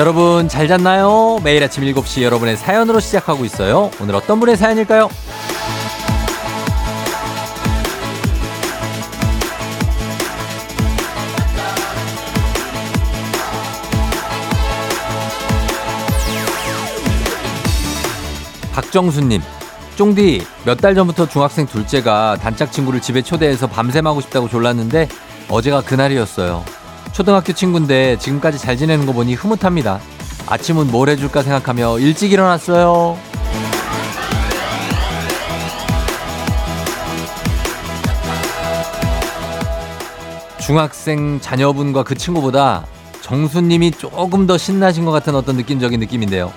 여러분 0.00 0.48
잘 0.48 0.66
잤나요? 0.66 1.40
매일 1.44 1.62
아침 1.62 1.84
7시 1.84 2.22
여러분의 2.22 2.56
사연으로 2.56 3.00
시작하고 3.00 3.44
있어요. 3.44 3.90
오늘 4.00 4.14
어떤 4.14 4.40
분의 4.40 4.56
사연일까요? 4.56 5.10
박정수님, 18.72 19.42
쫑디 19.96 20.46
몇 20.64 20.80
달 20.80 20.94
전부터 20.94 21.28
중학생 21.28 21.66
둘째가 21.66 22.38
단짝 22.40 22.72
친구를 22.72 23.02
집에 23.02 23.20
초대해서 23.20 23.66
밤샘 23.66 24.06
하고 24.06 24.22
싶다고 24.22 24.48
졸랐는데 24.48 25.08
어제가 25.50 25.82
그날이었어요. 25.82 26.64
초등학교 27.12 27.52
친구인데 27.52 28.18
지금까지 28.18 28.58
잘 28.58 28.76
지내는 28.76 29.06
거 29.06 29.12
보니 29.12 29.34
흐뭇합니다. 29.34 30.00
아침은 30.46 30.90
뭘 30.90 31.08
해줄까 31.08 31.42
생각하며 31.42 31.98
일찍 31.98 32.32
일어났어요. 32.32 33.16
중학생 40.60 41.40
자녀분과 41.40 42.04
그 42.04 42.14
친구보다 42.14 42.86
정수님이 43.22 43.92
조금 43.92 44.46
더 44.46 44.56
신나신 44.58 45.04
것 45.04 45.10
같은 45.10 45.34
어떤 45.34 45.56
느낌적인 45.56 45.98
느낌인데요. 46.00 46.52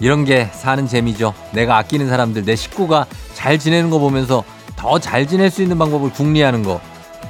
이런 0.00 0.24
게 0.24 0.48
사는 0.52 0.86
재미죠. 0.88 1.34
내가 1.52 1.76
아끼는 1.78 2.08
사람들, 2.08 2.44
내 2.44 2.56
식구가 2.56 3.06
잘 3.34 3.58
지내는 3.58 3.90
거 3.90 3.98
보면서 3.98 4.42
더 4.76 4.98
잘 4.98 5.28
지낼 5.28 5.50
수 5.50 5.62
있는 5.62 5.78
방법을 5.78 6.10
궁리하는 6.10 6.64
거. 6.64 6.80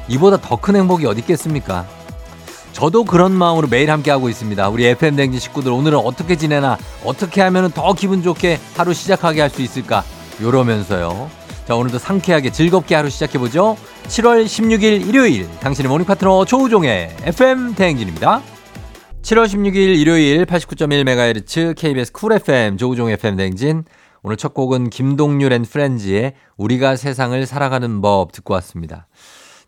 이보다 0.09 0.39
더 0.39 0.56
큰 0.56 0.77
행복이 0.77 1.05
어디 1.06 1.20
있겠습니까? 1.20 1.84
저도 2.73 3.05
그런 3.05 3.33
마음으로 3.33 3.69
매일 3.69 3.91
함께하고 3.91 4.28
있습니다. 4.28 4.69
우리 4.69 4.87
FM 4.87 5.17
댕진 5.17 5.39
식구들 5.39 5.70
오늘은 5.70 5.98
어떻게 5.98 6.37
지내나 6.37 6.78
어떻게 7.05 7.41
하면 7.42 7.70
더 7.70 7.92
기분 7.92 8.23
좋게 8.23 8.59
하루 8.77 8.92
시작하게 8.95 9.41
할 9.41 9.51
수 9.51 9.62
있을까 9.62 10.03
요러면서요. 10.41 11.31
자 11.69 11.77
오늘도 11.77 11.98
상쾌하게 11.98 12.50
즐겁게 12.50 12.95
하루 12.95 13.11
시작해보죠. 13.11 13.77
7월 14.05 14.47
16일 14.47 15.06
일요일 15.06 15.48
당신의 15.61 15.91
morning 15.91 16.06
파트너 16.06 16.45
조우종의 16.45 17.15
FM 17.25 17.75
대행진입니다. 17.75 18.41
7월 19.20 19.47
16일 19.47 19.77
일요일 19.98 20.47
89.1MHz 20.47 21.77
KBS 21.77 22.12
쿨 22.12 22.33
FM 22.33 22.78
조우종 22.78 23.11
FM 23.11 23.37
대행진 23.37 23.84
오늘 24.23 24.37
첫 24.37 24.55
곡은 24.55 24.91
김동률 24.91 25.53
and 25.53 25.62
Friends의 25.65 26.33
우리가 26.56 26.97
세상을 26.97 27.45
살아가는 27.47 28.00
법 28.00 28.33
듣고 28.33 28.55
왔습니다. 28.55 29.06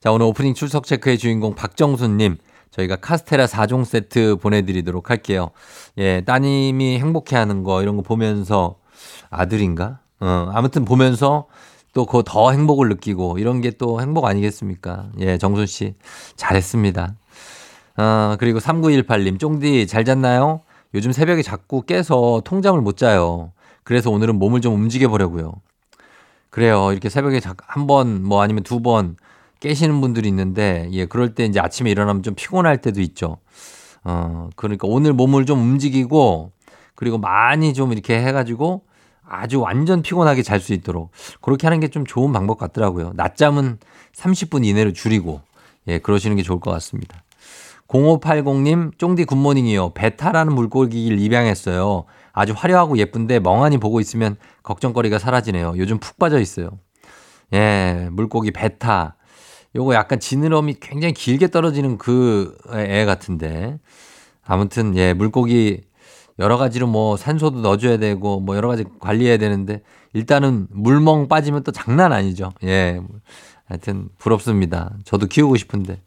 자 0.01 0.11
오늘 0.11 0.27
오프닝 0.27 0.55
출석 0.55 0.87
체크의 0.87 1.19
주인공 1.19 1.55
박정수님 1.55 2.39
저희가 2.75 2.97
카스테라 2.97 3.47
4종 3.47 3.85
세트 3.85 4.37
보내드리도록 4.37 5.11
할게요. 5.11 5.51
예, 5.99 6.23
따님이 6.23 6.99
행복해하는 6.99 7.63
거 7.63 7.83
이런 7.83 7.97
거 7.97 8.03
보면서 8.03 8.77
아들인가? 9.31 10.01
어, 10.21 10.51
아무튼 10.53 10.85
보면서 10.85 11.47
또 11.95 12.07
그 12.07 12.23
더 12.25 12.51
행복을 12.51 12.89
느끼고 12.89 13.39
이런 13.39 13.61
게 13.61 13.71
또 13.71 14.01
행복 14.01 14.25
아니겠습니까? 14.25 15.11
예, 15.21 15.39
정순 15.39 15.67
씨 15.67 15.95
잘했습니다. 16.37 17.15
어, 17.97 18.37
그리고 18.41 18.59
3918님, 18.59 19.39
쫑디 19.39 19.87
잘 19.87 20.05
잤나요? 20.05 20.63
요즘 20.95 21.13
새벽에 21.13 21.43
자꾸 21.43 21.83
깨서 21.83 22.43
통잠을 22.45 22.81
못 22.81 22.97
자요. 22.97 23.53
그래서 23.85 24.11
오늘은 24.11 24.37
몸을 24.41 24.61
좀 24.61 24.75
움직여 24.75 25.09
보려고요. 25.09 25.53
그래요. 26.51 26.91
이렇게 26.93 27.09
새벽에 27.09 27.41
한 27.67 27.87
번, 27.87 28.23
뭐 28.25 28.43
아니면 28.43 28.63
두 28.65 28.81
번 28.81 29.17
깨시는 29.65 30.03
분들이 30.03 30.29
있는데, 30.29 30.89
예, 30.93 31.07
그럴 31.07 31.35
때 31.35 31.47
이제 31.47 31.59
아침에 31.59 31.91
일어나면 31.91 32.23
좀 32.23 32.35
피곤할 32.35 32.83
때도 32.83 33.01
있죠. 33.01 33.39
어, 34.05 34.51
그러니까 34.57 34.87
오늘 34.87 35.15
몸을 35.15 35.47
좀 35.47 35.59
움직이고, 35.59 36.53
그리고 36.95 37.17
많이 37.17 37.73
좀 37.73 37.93
이렇게 37.93 38.21
해가지고 38.21 38.83
아주 39.27 39.61
완전 39.63 40.03
피곤하게 40.03 40.43
잘 40.43 40.61
수 40.61 40.75
있도록 40.75 41.13
그렇게 41.41 41.67
하는 41.67 41.81
게 41.81 41.89
좀 41.89 42.05
좋은 42.05 42.31
방법 42.31 42.59
같더라고요. 42.59 43.13
낮잠은 43.15 43.79
30분 44.15 44.67
이내로 44.67 44.93
줄이고, 44.93 45.41
예, 45.89 45.99
그러시는 45.99 46.37
게 46.37 46.43
좋을 46.43 46.61
것 46.61 46.71
같습니다. 46.73 47.23
0580님, 47.89 48.99
쫑디 48.99 49.25
굿모닝이요. 49.25 49.95
베타라는 49.95 50.55
물고기를 50.55 51.19
입양했어요. 51.19 52.05
아주 52.35 52.53
화려하고 52.55 52.99
예쁜데 52.99 53.41
멍하니 53.41 53.79
보고 53.79 53.99
있으면 54.01 54.37
걱정거리가 54.63 55.19
사라지네요. 55.19 55.75
요즘 55.79 55.99
푹 55.99 56.19
빠져 56.19 56.39
있어요. 56.39 56.69
예, 57.55 58.09
물고기 58.13 58.51
베타. 58.51 59.17
요거 59.77 59.95
약간 59.95 60.21
지느러미 60.21 60.77
굉장히 60.81 61.15
길게 61.15 61.49
떨어지는 61.51 61.99
그 61.99 62.57
애 62.75 63.05
같은데. 63.05 63.79
아무튼, 64.47 64.97
예, 64.97 65.15
물고기 65.15 65.83
여러 66.39 66.57
가지로 66.59 66.87
뭐 66.87 67.17
산소도 67.17 67.61
넣어줘야 67.61 67.97
되고 67.99 68.41
뭐 68.41 68.57
여러 68.57 68.69
가지 68.69 68.85
관리해야 69.01 69.39
되는데 69.39 69.83
일단은 70.13 70.67
물멍 70.71 71.29
빠지면 71.29 71.63
또 71.63 71.73
장난 71.73 72.13
아니죠. 72.13 72.53
예. 72.65 73.01
하여튼 73.67 74.09
부럽습니다. 74.19 74.93
저도 75.05 75.27
키우고 75.27 75.57
싶은데. 75.57 76.01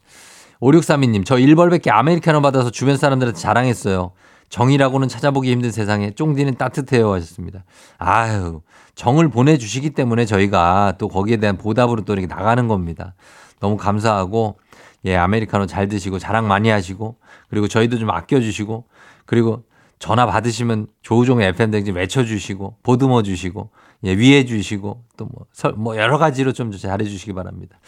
5632님, 0.61 1.25
저 1.25 1.35
1벌밖에 1.35 1.89
아메리카노 1.89 2.41
받아서 2.41 2.69
주변 2.71 2.97
사람들한테 2.97 3.39
자랑했어요. 3.39 4.11
정이라고는 4.49 5.07
찾아보기 5.07 5.51
힘든 5.51 5.71
세상에 5.71 6.11
쫑디는 6.11 6.55
따뜻해요 6.55 7.11
하셨습니다. 7.13 7.63
아유, 7.97 8.61
정을 8.95 9.29
보내주시기 9.29 9.91
때문에 9.91 10.25
저희가 10.25 10.95
또 10.97 11.09
거기에 11.09 11.37
대한 11.37 11.57
보답으로 11.57 12.03
또 12.05 12.13
이렇게 12.13 12.27
나가는 12.27 12.67
겁니다. 12.67 13.13
너무 13.59 13.77
감사하고, 13.77 14.59
예, 15.05 15.15
아메리카노 15.15 15.65
잘 15.67 15.87
드시고 15.87 16.19
자랑 16.19 16.47
많이 16.47 16.69
하시고, 16.69 17.17
그리고 17.49 17.67
저희도 17.67 17.97
좀 17.99 18.09
아껴 18.11 18.39
주시고, 18.39 18.85
그리고 19.25 19.63
전화 19.99 20.25
받으시면 20.25 20.87
조우종의 21.01 21.47
FM댕진 21.49 21.95
외쳐 21.95 22.23
주시고, 22.23 22.77
보듬어 22.83 23.23
주시고, 23.23 23.71
예, 24.05 24.15
위해 24.15 24.45
주시고, 24.45 25.03
또 25.17 25.25
뭐, 25.25 25.45
뭐 25.75 25.97
여러 25.97 26.17
가지로 26.17 26.53
좀 26.53 26.71
잘해 26.71 27.05
주시기 27.05 27.33
바랍니다. 27.33 27.79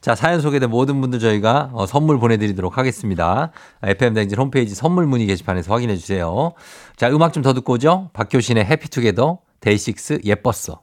자, 0.00 0.16
사연 0.16 0.40
소개된 0.40 0.68
모든 0.70 1.00
분들 1.00 1.20
저희가 1.20 1.70
어, 1.72 1.86
선물 1.86 2.18
보내 2.18 2.36
드리도록 2.36 2.76
하겠습니다. 2.78 3.52
FM댕진 3.84 4.36
홈페이지 4.36 4.74
선물 4.74 5.06
문의 5.06 5.26
게시판에서 5.28 5.72
확인해 5.72 5.96
주세요. 5.96 6.52
자, 6.96 7.08
음악 7.10 7.32
좀 7.32 7.44
더 7.44 7.54
듣고 7.54 7.74
오죠? 7.74 8.10
박효신의 8.12 8.64
Happy 8.64 8.88
Together, 8.88 9.38
데이식스 9.60 10.20
예뻤어. 10.24 10.82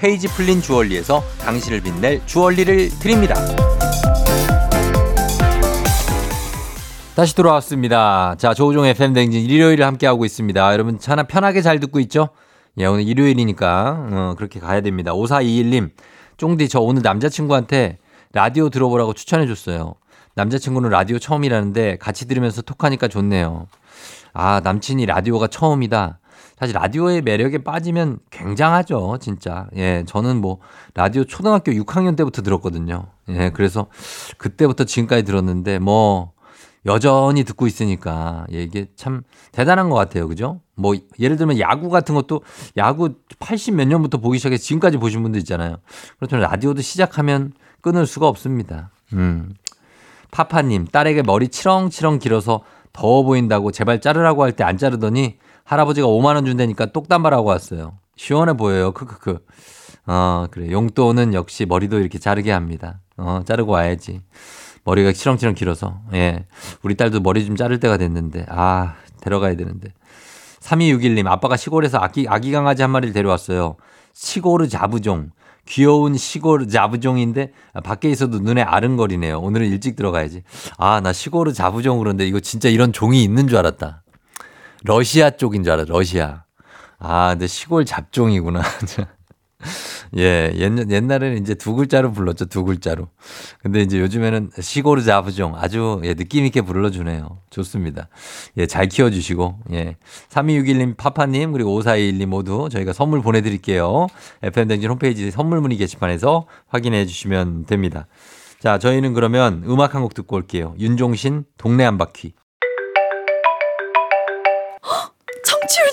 페이지 0.00 0.28
풀린 0.28 0.62
주얼리에서 0.62 1.22
당신을 1.40 1.82
빛낼 1.82 2.24
주얼리를 2.24 2.88
드립니다. 3.00 3.34
다시 7.14 7.36
돌아왔습니다. 7.36 8.34
자, 8.38 8.54
조우종 8.54 8.86
FM 8.86 9.12
댕진 9.12 9.42
일요일을 9.42 9.84
함께하고 9.84 10.24
있습니다. 10.24 10.72
여러분, 10.72 10.98
차나 10.98 11.24
편하게 11.24 11.60
잘 11.60 11.80
듣고 11.80 12.00
있죠? 12.00 12.30
예, 12.78 12.86
오늘 12.86 13.06
일요일이니까, 13.06 14.06
어, 14.10 14.34
그렇게 14.38 14.58
가야 14.58 14.80
됩니다. 14.80 15.12
5421님, 15.12 15.90
쫑디, 16.38 16.70
저 16.70 16.80
오늘 16.80 17.02
남자친구한테 17.02 17.98
라디오 18.32 18.70
들어보라고 18.70 19.12
추천해줬어요. 19.12 19.96
남자친구는 20.34 20.88
라디오 20.88 21.18
처음이라는데 21.18 21.98
같이 21.98 22.26
들으면서 22.26 22.62
톡하니까 22.62 23.08
좋네요. 23.08 23.66
아, 24.32 24.62
남친이 24.64 25.04
라디오가 25.04 25.46
처음이다. 25.46 26.19
사실 26.60 26.74
라디오의 26.74 27.22
매력에 27.22 27.64
빠지면 27.64 28.18
굉장하죠, 28.30 29.16
진짜. 29.18 29.66
예, 29.76 30.04
저는 30.06 30.42
뭐 30.42 30.58
라디오 30.92 31.24
초등학교 31.24 31.72
6학년 31.72 32.16
때부터 32.18 32.42
들었거든요. 32.42 33.06
예, 33.30 33.48
그래서 33.48 33.86
그때부터 34.36 34.84
지금까지 34.84 35.22
들었는데 35.22 35.78
뭐 35.78 36.32
여전히 36.84 37.44
듣고 37.44 37.66
있으니까 37.66 38.44
예, 38.52 38.62
이게 38.62 38.88
참 38.94 39.22
대단한 39.52 39.88
것 39.88 39.96
같아요. 39.96 40.28
그죠? 40.28 40.60
뭐 40.74 40.94
예를 41.18 41.38
들면 41.38 41.58
야구 41.60 41.88
같은 41.88 42.14
것도 42.14 42.42
야구 42.76 43.14
80 43.38 43.74
몇 43.76 43.88
년부터 43.88 44.18
보기 44.18 44.36
시작해서 44.36 44.62
지금까지 44.62 44.98
보신 44.98 45.22
분들 45.22 45.40
있잖아요. 45.40 45.76
그렇지만 46.18 46.42
라디오도 46.42 46.82
시작하면 46.82 47.54
끊을 47.80 48.04
수가 48.06 48.28
없습니다. 48.28 48.90
음. 49.14 49.54
파파님, 50.30 50.88
딸에게 50.88 51.22
머리 51.22 51.48
치렁치렁 51.48 52.18
길어서 52.18 52.60
더워 52.92 53.22
보인다고 53.22 53.72
제발 53.72 54.02
자르라고 54.02 54.42
할 54.44 54.52
때 54.52 54.62
안 54.62 54.76
자르더니 54.76 55.38
할아버지가 55.70 56.08
5만 56.08 56.34
원 56.34 56.44
준다니까 56.44 56.86
똑단발하고 56.86 57.44
왔어요. 57.44 57.92
시원해 58.16 58.54
보여요. 58.54 58.90
크크크. 58.90 59.38
어, 60.06 60.46
그래. 60.50 60.72
용돈은 60.72 61.32
역시 61.32 61.64
머리도 61.64 62.00
이렇게 62.00 62.18
자르게 62.18 62.50
합니다. 62.50 62.98
어, 63.16 63.42
자르고 63.46 63.70
와야지. 63.70 64.20
머리가 64.82 65.12
치렁치렁 65.12 65.54
길어서. 65.54 66.00
예. 66.12 66.44
우리 66.82 66.96
딸도 66.96 67.20
머리 67.20 67.46
좀 67.46 67.54
자를 67.54 67.78
때가 67.78 67.98
됐는데. 67.98 68.46
아, 68.48 68.96
데려가야 69.20 69.54
되는데. 69.54 69.92
3261님, 70.58 71.28
아빠가 71.28 71.56
시골에서 71.56 71.98
아기, 71.98 72.26
아기 72.28 72.50
강아지 72.50 72.82
한 72.82 72.90
마리를 72.90 73.14
데려왔어요. 73.14 73.76
시골르 74.12 74.68
자부종. 74.68 75.30
귀여운 75.66 76.16
시골 76.16 76.66
자부종인데 76.66 77.52
밖에 77.84 78.10
있어도 78.10 78.40
눈에 78.40 78.62
아른거리네요. 78.62 79.38
오늘은 79.38 79.68
일찍 79.68 79.94
들어가야지. 79.94 80.42
아, 80.78 81.00
나 81.00 81.12
시골르 81.12 81.52
자부종 81.52 81.98
그런데 81.98 82.26
이거 82.26 82.40
진짜 82.40 82.68
이런 82.68 82.92
종이 82.92 83.22
있는 83.22 83.46
줄 83.46 83.56
알았다. 83.56 84.02
러시아 84.84 85.30
쪽인 85.30 85.62
줄 85.64 85.72
알아, 85.72 85.84
러시아. 85.86 86.44
아, 86.98 87.30
근데 87.30 87.46
시골 87.46 87.84
잡종이구나. 87.84 88.62
예, 90.16 90.50
옛, 90.54 90.90
옛날에는 90.90 91.38
이제 91.42 91.54
두 91.54 91.74
글자로 91.74 92.12
불렀죠, 92.12 92.46
두 92.46 92.64
글자로. 92.64 93.08
근데 93.62 93.82
이제 93.82 94.00
요즘에는 94.00 94.50
시골 94.60 95.02
자부종 95.02 95.54
아주 95.56 96.00
예, 96.04 96.14
느낌 96.14 96.44
있게 96.46 96.62
불러주네요. 96.62 97.38
좋습니다. 97.50 98.08
예, 98.56 98.66
잘 98.66 98.86
키워주시고, 98.88 99.60
예. 99.72 99.96
3261님, 100.30 100.96
파파님, 100.96 101.52
그리고 101.52 101.78
5421님 101.80 102.26
모두 102.26 102.68
저희가 102.72 102.92
선물 102.92 103.22
보내드릴게요. 103.22 104.06
FM댕진 104.42 104.90
홈페이지 104.90 105.30
선물 105.30 105.60
문의 105.60 105.76
게시판에서 105.78 106.46
확인해 106.68 107.06
주시면 107.06 107.66
됩니다. 107.66 108.06
자, 108.60 108.78
저희는 108.78 109.14
그러면 109.14 109.62
음악 109.66 109.94
한 109.94 110.02
곡 110.02 110.14
듣고 110.14 110.36
올게요. 110.36 110.74
윤종신, 110.78 111.44
동네 111.58 111.84
한 111.84 111.98
바퀴. 111.98 112.32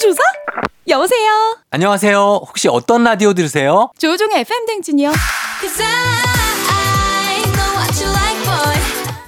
조사? 0.07 0.21
여보세요? 0.88 1.57
안녕하세요. 1.69 2.45
혹시 2.48 2.69
어떤 2.69 3.04
라디오 3.04 3.33
들으세요? 3.33 3.92
조우종의 3.98 4.40
FM댕진이요. 4.39 5.12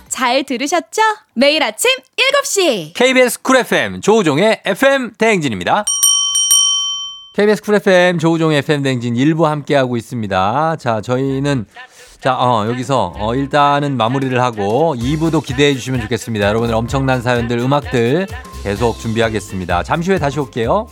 잘 0.07 0.43
들으셨죠? 0.45 1.01
매일 1.33 1.63
아침 1.63 1.91
7시. 2.45 2.93
KBS 2.93 3.41
쿨 3.41 3.57
FM 3.57 3.99
조우종의 3.99 4.61
FM 4.63 5.15
대행진입니다. 5.17 5.83
KBS 7.33 7.61
쿨 7.61 7.75
FM 7.75 8.17
조우종의 8.17 8.59
FM 8.59 8.81
대행진 8.81 9.17
일부 9.17 9.47
함께하고 9.47 9.97
있습니다. 9.97 10.77
자, 10.79 11.01
저희는 11.01 11.65
자, 12.19 12.36
어, 12.36 12.68
여기서 12.68 13.13
어, 13.18 13.33
일단은 13.33 13.95
마무리를 13.95 14.42
하고 14.42 14.94
2부도 14.98 15.44
기대해 15.44 15.74
주시면 15.74 16.01
좋겠습니다. 16.01 16.48
여러분들 16.48 16.75
엄청난 16.75 17.21
사연들, 17.21 17.60
음악들 17.60 18.27
계속 18.63 19.00
준비하겠습니다. 19.00 19.83
잠시 19.83 20.10
후에 20.12 20.19
다시 20.19 20.38
올게요. 20.39 20.88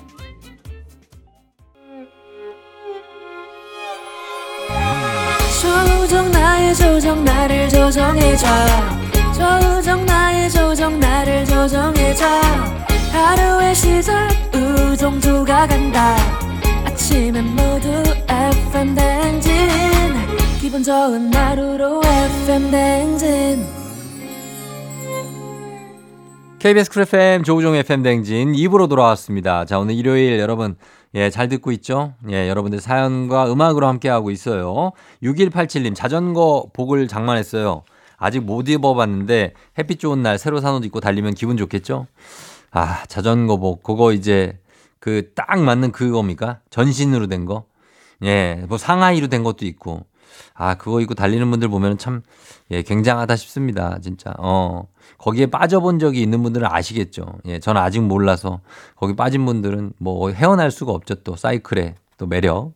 조정 5.62 6.32
나의 6.32 6.74
조정 6.76 7.26
나를 7.26 7.70
조정해줘 7.70 8.48
조정 9.34 10.06
나의 10.06 10.50
조정 10.50 11.00
나를 11.00 11.46
조정해줘 11.46 12.26
하루의 13.12 13.76
시절 13.76 14.30
우정조가 14.54 15.68
간다 15.68 16.16
아침엔 16.86 17.46
모두 17.56 17.90
FM 18.30 18.96
댕진 18.96 19.68
기분 20.68 20.84
좋은 20.84 21.34
하루로 21.34 22.02
FM 22.04 22.72
댕진 22.72 23.66
KBS 26.60 26.92
쿨 26.92 27.04
FM 27.04 27.44
조우종 27.44 27.74
FM 27.74 28.04
댕진 28.04 28.52
2부로 28.52 28.90
돌아왔습니다. 28.90 29.64
자, 29.64 29.80
오늘 29.80 29.96
일요일 29.96 30.40
여러분 30.40 30.76
예, 31.14 31.30
잘 31.30 31.48
듣고 31.48 31.72
있죠? 31.72 32.16
예, 32.30 32.50
여러분들 32.50 32.82
사연과 32.82 33.50
음악으로 33.50 33.88
함께하고 33.88 34.30
있어요. 34.30 34.92
6187님, 35.24 35.96
자전거 35.96 36.68
복을 36.74 37.08
장만했어요. 37.08 37.84
아직 38.18 38.42
못 38.44 38.68
입어봤는데 38.68 39.54
햇빛 39.80 40.02
좋은 40.02 40.22
날 40.22 40.38
새로 40.38 40.60
산 40.60 40.74
옷 40.76 40.84
입고 40.84 41.00
달리면 41.00 41.36
기분 41.36 41.56
좋겠죠? 41.56 42.08
아, 42.72 43.06
자전거 43.08 43.56
복, 43.56 43.84
그거 43.84 44.12
이제 44.12 44.60
그 45.00 45.32
딱 45.34 45.62
맞는 45.62 45.94
그겁니까? 45.94 46.60
전신으로 46.72 47.28
된 47.28 47.46
거? 47.46 47.64
예, 48.24 48.66
뭐 48.68 48.78
상하이로 48.78 49.28
된 49.28 49.44
것도 49.46 49.66
있고. 49.66 50.04
아, 50.54 50.76
그거 50.76 51.02
입고 51.02 51.14
달리는 51.14 51.50
분들 51.50 51.70
보면 51.70 51.98
참, 51.98 52.22
예, 52.72 52.82
굉장하다 52.82 53.36
싶습니다. 53.36 54.00
진짜. 54.02 54.34
어, 54.38 54.88
거기에 55.18 55.48
빠져본 55.48 56.00
적이 56.00 56.22
있는 56.22 56.44
분들은 56.44 56.68
아시겠죠. 56.70 57.26
예, 57.46 57.60
저는 57.60 57.82
아직 57.82 58.02
몰라서 58.02 58.62
거기 58.96 59.16
빠진 59.16 59.46
분들은 59.46 59.94
뭐 59.98 60.30
헤어날 60.32 60.72
수가 60.72 60.92
없죠. 60.92 61.16
또 61.24 61.36
사이클의 61.36 61.96
또 62.18 62.28
매력. 62.28 62.74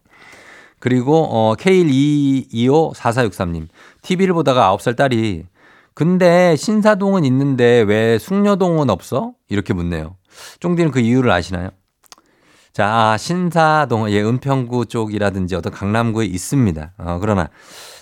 그리고 0.79 1.27
어, 1.29 1.55
K1225443님. 1.55 3.67
TV를 4.01 4.34
보다가 4.34 4.75
9살 4.75 4.96
딸이 4.96 5.46
근데 5.93 6.55
신사동은 6.55 7.25
있는데 7.25 7.81
왜 7.81 8.17
숙녀동은 8.17 8.89
없어? 8.89 9.34
이렇게 9.50 9.74
묻네요. 9.74 10.15
쫑디는 10.60 10.91
그 10.91 11.00
이유를 11.00 11.31
아시나요? 11.31 11.70
자, 12.74 13.18
신사동, 13.20 14.10
예, 14.12 14.22
은평구 14.22 14.86
쪽이라든지 14.86 15.56
어떤 15.56 15.74
강남구에 15.74 16.25
있습니다. 16.25 16.94
어, 16.98 17.18
그러나, 17.20 17.50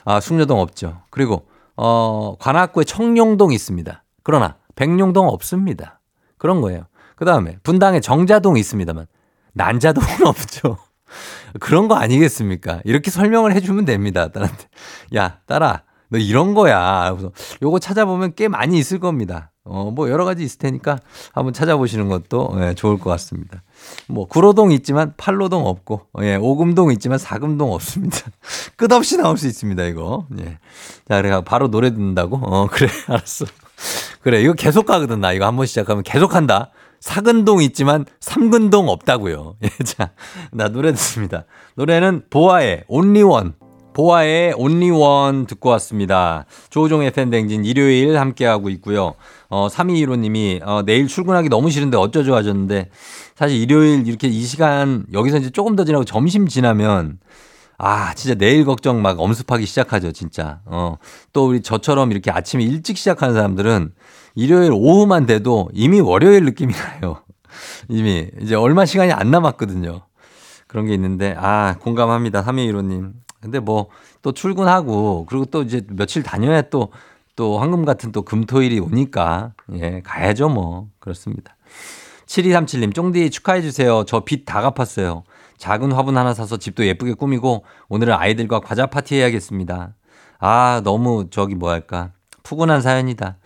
아, 0.05 0.19
숙녀동 0.19 0.59
없죠. 0.59 1.01
그리고, 1.09 1.47
어, 1.75 2.35
관악구에 2.39 2.83
청룡동 2.83 3.51
있습니다. 3.51 4.03
그러나, 4.23 4.57
백룡동 4.75 5.27
없습니다. 5.27 5.99
그런 6.37 6.61
거예요. 6.61 6.85
그 7.15 7.25
다음에, 7.25 7.57
분당에 7.63 7.99
정자동 7.99 8.57
있습니다만, 8.57 9.07
난자동은 9.53 10.07
없죠. 10.27 10.77
그런 11.59 11.87
거 11.87 11.95
아니겠습니까? 11.95 12.81
이렇게 12.85 13.09
설명을 13.09 13.53
해주면 13.53 13.85
됩니다. 13.85 14.27
딸한테. 14.27 14.67
야, 15.15 15.39
딸아, 15.47 15.81
너 16.09 16.19
이런 16.19 16.53
거야. 16.53 17.11
그래서 17.11 17.31
요거 17.63 17.79
찾아보면 17.79 18.33
꽤 18.35 18.47
많이 18.47 18.77
있을 18.77 18.99
겁니다. 18.99 19.51
어, 19.63 19.91
뭐 19.91 20.09
여러 20.09 20.25
가지 20.25 20.43
있을 20.43 20.57
테니까 20.59 20.99
한번 21.33 21.53
찾아보시는 21.53 22.07
것도 22.07 22.55
예, 22.61 22.73
좋을 22.73 22.99
것 22.99 23.09
같습니다. 23.11 23.63
뭐 24.07 24.25
구로동 24.25 24.71
있지만 24.71 25.13
팔로동 25.17 25.65
없고 25.65 26.07
예, 26.21 26.35
오금동 26.35 26.91
있지만 26.93 27.17
사금동 27.17 27.71
없습니다. 27.73 28.19
끝없이 28.75 29.17
나올 29.17 29.37
수 29.37 29.47
있습니다, 29.47 29.83
이거. 29.85 30.25
예. 30.39 30.57
자, 31.07 31.21
그래 31.21 31.41
바로 31.45 31.69
노래 31.69 31.91
듣는다고? 31.91 32.37
어, 32.37 32.67
그래. 32.71 32.89
알았어. 33.07 33.45
그래. 34.21 34.41
이거 34.41 34.53
계속 34.53 34.85
가거든. 34.85 35.21
나 35.21 35.31
이거 35.33 35.45
한번 35.45 35.65
시작하면 35.65 36.03
계속 36.03 36.35
한다. 36.35 36.71
사근동 36.99 37.61
있지만 37.61 38.05
삼근동 38.19 38.89
없다고요. 38.89 39.55
예, 39.63 39.83
자, 39.83 40.11
나 40.51 40.67
노래 40.69 40.91
듣습니다. 40.91 41.45
노래는 41.75 42.23
보아의 42.29 42.83
온리원 42.87 43.55
보아의 43.93 44.53
온리 44.55 44.89
원 44.91 45.45
듣고 45.45 45.69
왔습니다. 45.71 46.45
조종의 46.69 47.11
팬댕진 47.11 47.65
일요일 47.65 48.17
함께하고 48.17 48.69
있고요. 48.69 49.15
어, 49.49 49.67
3215님이, 49.67 50.61
어, 50.65 50.83
내일 50.85 51.07
출근하기 51.07 51.49
너무 51.49 51.69
싫은데 51.69 51.97
어쩌죠 51.97 52.33
하셨는데, 52.33 52.89
사실 53.39 53.57
일요일 53.57 54.05
이렇게 54.05 54.27
이 54.27 54.41
시간, 54.41 55.05
여기서 55.13 55.37
이제 55.37 55.49
조금 55.49 55.77
더 55.77 55.85
지나고 55.85 56.03
점심 56.03 56.49
지나면, 56.49 57.19
아, 57.77 58.13
진짜 58.13 58.35
내일 58.35 58.65
걱정 58.65 59.01
막 59.01 59.17
엄습하기 59.17 59.65
시작하죠, 59.65 60.11
진짜. 60.11 60.59
어, 60.65 60.97
또 61.31 61.47
우리 61.47 61.61
저처럼 61.61 62.11
이렇게 62.11 62.31
아침에 62.31 62.65
일찍 62.65 62.97
시작하는 62.97 63.33
사람들은 63.33 63.93
일요일 64.35 64.73
오후만 64.73 65.25
돼도 65.25 65.69
이미 65.71 66.01
월요일 66.01 66.43
느낌이 66.43 66.73
나요. 66.73 67.23
이미 67.87 68.29
이제 68.41 68.55
얼마 68.55 68.85
시간이 68.85 69.13
안 69.13 69.31
남았거든요. 69.31 70.01
그런 70.67 70.85
게 70.85 70.93
있는데, 70.93 71.33
아, 71.37 71.77
공감합니다. 71.79 72.43
3215님. 72.43 73.13
근데 73.41 73.59
뭐 73.59 73.87
또 74.21 74.33
출근하고 74.33 75.25
그리고 75.29 75.45
또 75.45 75.61
이제 75.61 75.81
며칠 75.87 76.23
다녀야 76.23 76.61
또 76.63 76.89
또 77.37 77.57
황금 77.57 77.85
같은 77.85 78.11
또 78.11 78.23
금토일이 78.23 78.81
오니까 78.81 79.53
예, 79.71 80.01
가야죠 80.03 80.49
뭐. 80.49 80.89
그렇습니다. 80.99 81.55
7237님, 82.29 82.93
쫑디 82.93 83.31
축하해주세요. 83.31 84.03
저 84.05 84.19
빚 84.23 84.45
다 84.45 84.61
갚았어요. 84.61 85.23
작은 85.57 85.91
화분 85.91 86.15
하나 86.17 86.33
사서 86.33 86.57
집도 86.57 86.85
예쁘게 86.85 87.13
꾸미고 87.13 87.65
오늘은 87.89 88.13
아이들과 88.13 88.59
과자 88.59 88.85
파티 88.85 89.15
해야겠습니다. 89.15 89.95
아, 90.39 90.81
너무 90.83 91.27
저기 91.31 91.55
뭐랄까. 91.55 92.11
푸근한 92.43 92.81
사연이다. 92.81 93.37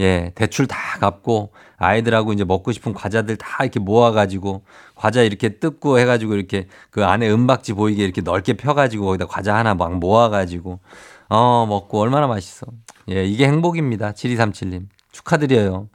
예, 0.00 0.32
대출 0.34 0.66
다 0.66 0.76
갚고 0.98 1.52
아이들하고 1.78 2.32
이제 2.32 2.44
먹고 2.44 2.72
싶은 2.72 2.92
과자들 2.94 3.36
다 3.36 3.62
이렇게 3.62 3.78
모아가지고 3.80 4.64
과자 4.94 5.22
이렇게 5.22 5.58
뜯고 5.60 5.98
해가지고 6.00 6.34
이렇게 6.34 6.66
그 6.90 7.04
안에 7.04 7.30
은박지 7.30 7.72
보이게 7.74 8.02
이렇게 8.04 8.20
넓게 8.22 8.54
펴가지고 8.54 9.06
거기다 9.06 9.26
과자 9.26 9.54
하나 9.56 9.74
막 9.74 9.98
모아가지고 9.98 10.80
어, 11.28 11.66
먹고 11.66 12.00
얼마나 12.00 12.26
맛있어. 12.26 12.66
예, 13.10 13.24
이게 13.24 13.46
행복입니다. 13.46 14.12
7237님. 14.12 14.86
축하드려요. 15.12 15.88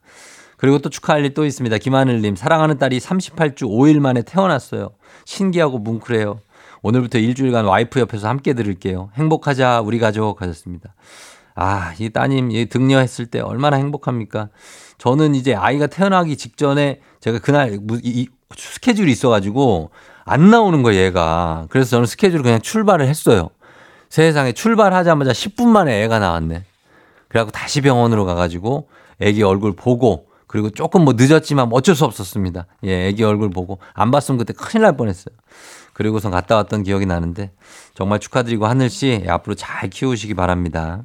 그리고 0.58 0.80
또 0.80 0.90
축하할 0.90 1.24
일 1.24 1.34
또 1.34 1.46
있습니다. 1.46 1.78
김하늘님, 1.78 2.36
사랑하는 2.36 2.78
딸이 2.78 3.00
38주 3.00 3.64
5일 3.64 4.00
만에 4.00 4.24
태어났어요. 4.24 4.90
신기하고 5.26 5.78
뭉클해요. 5.78 6.40
오늘부터 6.82 7.20
일주일간 7.20 7.66
와이프 7.66 8.00
옆에서 8.00 8.28
함께 8.28 8.54
들을게요. 8.54 9.12
행복하자, 9.16 9.82
우리 9.82 10.00
가족 10.00 10.42
하셨습니다. 10.42 10.94
아, 11.56 11.94
이 12.00 12.10
따님, 12.10 12.52
이 12.52 12.66
등려했을 12.68 13.28
때 13.28 13.40
얼마나 13.40 13.78
행복합니까? 13.78 14.50
저는 14.98 15.36
이제 15.36 15.54
아이가 15.54 15.88
태어나기 15.88 16.38
직전에 16.38 17.02
제가 17.20 17.40
그날 17.40 17.80
이, 18.04 18.28
스케줄이 18.56 19.12
있어가지고 19.12 19.92
안 20.24 20.50
나오는 20.50 20.82
거예요, 20.82 21.02
얘가. 21.04 21.68
그래서 21.70 21.92
저는 21.92 22.06
스케줄을 22.06 22.44
그냥 22.44 22.62
출발을 22.62 23.08
했어요. 23.08 23.50
세상에 24.10 24.54
출발하자마자 24.54 25.32
10분 25.32 25.68
만에 25.68 26.04
애가 26.04 26.20
나왔네. 26.20 26.64
그래갖고 27.28 27.52
다시 27.52 27.82
병원으로 27.82 28.26
가가지고 28.26 28.88
애기 29.20 29.44
얼굴 29.44 29.76
보고 29.76 30.27
그리고 30.48 30.70
조금 30.70 31.04
뭐 31.04 31.14
늦었지만 31.18 31.70
어쩔 31.72 31.94
수 31.96 32.06
없었습니다. 32.06 32.66
예, 32.86 33.08
애기 33.08 33.24
얼굴 33.24 33.50
보고 33.50 33.80
안 33.94 34.12
봤으면 34.12 34.38
그때 34.38 34.54
큰일 34.54 34.84
날 34.84 34.96
뻔했어요. 34.98 35.36
그리고선 35.94 36.32
갔다 36.32 36.56
왔던 36.56 36.84
기억이 36.84 37.06
나는데 37.06 37.52
정말 37.94 38.20
축하드리고 38.20 38.66
하늘 38.66 38.90
씨 38.90 39.22
예, 39.26 39.30
앞으로 39.30 39.56
잘 39.56 39.90
키우시기 39.90 40.34
바랍니다. 40.34 41.04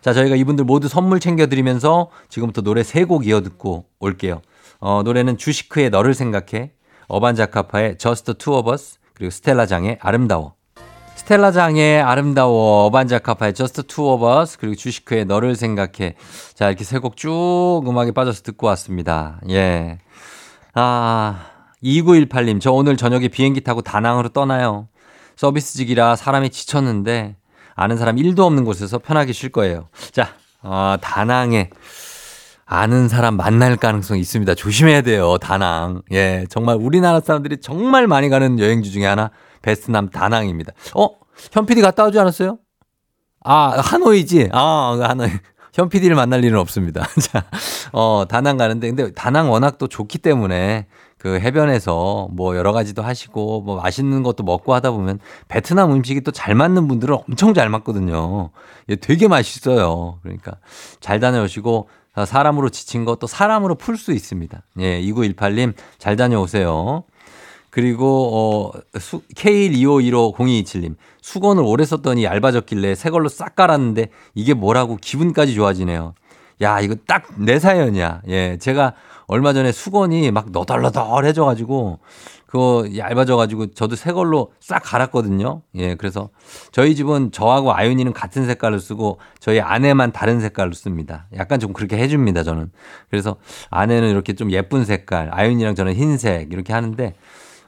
자, 0.00 0.12
저희가 0.12 0.36
이분들 0.36 0.64
모두 0.64 0.86
선물 0.88 1.18
챙겨드리면서 1.18 2.10
지금부터 2.28 2.62
노래 2.62 2.82
세 2.84 3.04
곡 3.04 3.26
이어 3.26 3.40
듣고 3.42 3.86
올게요. 3.98 4.42
어, 4.80 5.02
노래는 5.02 5.38
주시크의 5.38 5.90
너를 5.90 6.14
생각해, 6.14 6.70
어반자카파의 7.08 7.98
Just 7.98 8.34
Two 8.34 8.56
of 8.58 8.70
Us, 8.70 8.98
그리고 9.14 9.30
스텔라장의 9.30 9.98
아름다워. 10.00 10.54
스텔라 11.28 11.52
장의 11.52 12.00
아름다워, 12.00 12.86
어반자카파의 12.86 13.52
Just 13.52 13.82
Two 13.82 14.14
of 14.14 14.26
Us, 14.26 14.56
그리고 14.56 14.74
주시크의 14.74 15.26
너를 15.26 15.56
생각해. 15.56 16.14
자, 16.54 16.68
이렇게 16.68 16.84
세 16.84 17.00
곡 17.00 17.18
쭉 17.18 17.82
음악에 17.86 18.12
빠져서 18.12 18.42
듣고 18.44 18.66
왔습니다. 18.68 19.38
예. 19.50 19.98
아, 20.72 21.44
2918님, 21.84 22.62
저 22.62 22.72
오늘 22.72 22.96
저녁에 22.96 23.28
비행기 23.28 23.60
타고 23.60 23.82
다낭으로 23.82 24.30
떠나요. 24.30 24.88
서비스직이라 25.36 26.16
사람이 26.16 26.48
지쳤는데, 26.48 27.36
아는 27.74 27.98
사람 27.98 28.16
1도 28.16 28.38
없는 28.38 28.64
곳에서 28.64 28.98
편하게 28.98 29.34
쉴 29.34 29.50
거예요. 29.50 29.90
자, 30.12 30.30
어, 30.62 30.96
다낭에 30.98 31.68
아는 32.64 33.08
사람 33.08 33.36
만날 33.36 33.76
가능성이 33.76 34.22
있습니다. 34.22 34.54
조심해야 34.54 35.02
돼요, 35.02 35.36
다낭. 35.36 36.00
예, 36.10 36.46
정말 36.48 36.76
우리나라 36.76 37.20
사람들이 37.20 37.58
정말 37.60 38.06
많이 38.06 38.30
가는 38.30 38.58
여행지 38.58 38.90
중에 38.90 39.04
하나, 39.04 39.30
베트남 39.62 40.08
다낭입니다. 40.10 40.72
어? 40.96 41.08
현 41.52 41.66
PD 41.66 41.80
갔다 41.82 42.04
오지 42.06 42.18
않았어요? 42.18 42.58
아, 43.44 43.80
하노이지? 43.80 44.50
아, 44.52 44.94
그 44.96 45.02
하노이. 45.02 45.30
현 45.74 45.88
PD를 45.88 46.16
만날 46.16 46.42
일은 46.44 46.58
없습니다. 46.58 47.06
자, 47.20 47.44
어, 47.92 48.24
다낭 48.28 48.56
가는데, 48.56 48.88
근데 48.88 49.12
다낭 49.12 49.50
워낙 49.52 49.78
또 49.78 49.86
좋기 49.86 50.18
때문에 50.18 50.86
그 51.18 51.38
해변에서 51.38 52.28
뭐 52.32 52.56
여러 52.56 52.72
가지도 52.72 53.02
하시고 53.02 53.60
뭐 53.60 53.76
맛있는 53.80 54.22
것도 54.24 54.42
먹고 54.44 54.74
하다 54.74 54.90
보면 54.92 55.20
베트남 55.46 55.92
음식이 55.92 56.22
또 56.22 56.32
잘 56.32 56.54
맞는 56.56 56.88
분들은 56.88 57.16
엄청 57.28 57.54
잘 57.54 57.68
맞거든요. 57.68 58.50
예, 58.88 58.96
되게 58.96 59.28
맛있어요. 59.28 60.18
그러니까 60.22 60.52
잘 61.00 61.20
다녀오시고 61.20 61.88
사람으로 62.26 62.70
지친 62.70 63.04
것도 63.04 63.26
사람으로 63.28 63.76
풀 63.76 63.96
수 63.96 64.12
있습니다. 64.12 64.62
예, 64.80 65.00
2918님 65.02 65.74
잘 65.98 66.16
다녀오세요. 66.16 67.04
그리고 67.70 68.72
어 68.74 68.80
K125150227님 69.36 70.96
수건을 71.20 71.62
오래 71.64 71.84
썼더니 71.84 72.24
얇아졌길래 72.24 72.94
새 72.94 73.10
걸로 73.10 73.28
싹 73.28 73.54
깔았는데 73.56 74.08
이게 74.34 74.54
뭐라고 74.54 74.96
기분까지 74.96 75.54
좋아지네요. 75.54 76.14
야, 76.60 76.80
이거 76.80 76.96
딱 77.06 77.26
내 77.36 77.58
사연이야. 77.58 78.22
예, 78.28 78.56
제가 78.58 78.94
얼마 79.26 79.52
전에 79.52 79.70
수건이 79.72 80.30
막 80.32 80.50
너덜너덜해져가지고 80.50 82.00
그거 82.46 82.88
얇아져가지고 82.96 83.74
저도 83.74 83.94
새 83.94 84.10
걸로 84.12 84.52
싹 84.58 84.80
갈았거든요. 84.82 85.62
예, 85.76 85.94
그래서 85.94 86.30
저희 86.72 86.94
집은 86.96 87.30
저하고 87.30 87.74
아윤이는 87.74 88.12
같은 88.14 88.46
색깔을 88.46 88.80
쓰고 88.80 89.18
저희 89.38 89.60
아내만 89.60 90.12
다른 90.12 90.40
색깔로 90.40 90.72
씁니다. 90.72 91.26
약간 91.36 91.60
좀 91.60 91.72
그렇게 91.74 91.98
해줍니다, 91.98 92.42
저는. 92.42 92.72
그래서 93.10 93.36
아내는 93.70 94.08
이렇게 94.10 94.32
좀 94.32 94.50
예쁜 94.50 94.84
색깔, 94.84 95.28
아윤이랑 95.32 95.74
저는 95.74 95.94
흰색 95.94 96.52
이렇게 96.52 96.72
하는데 96.72 97.14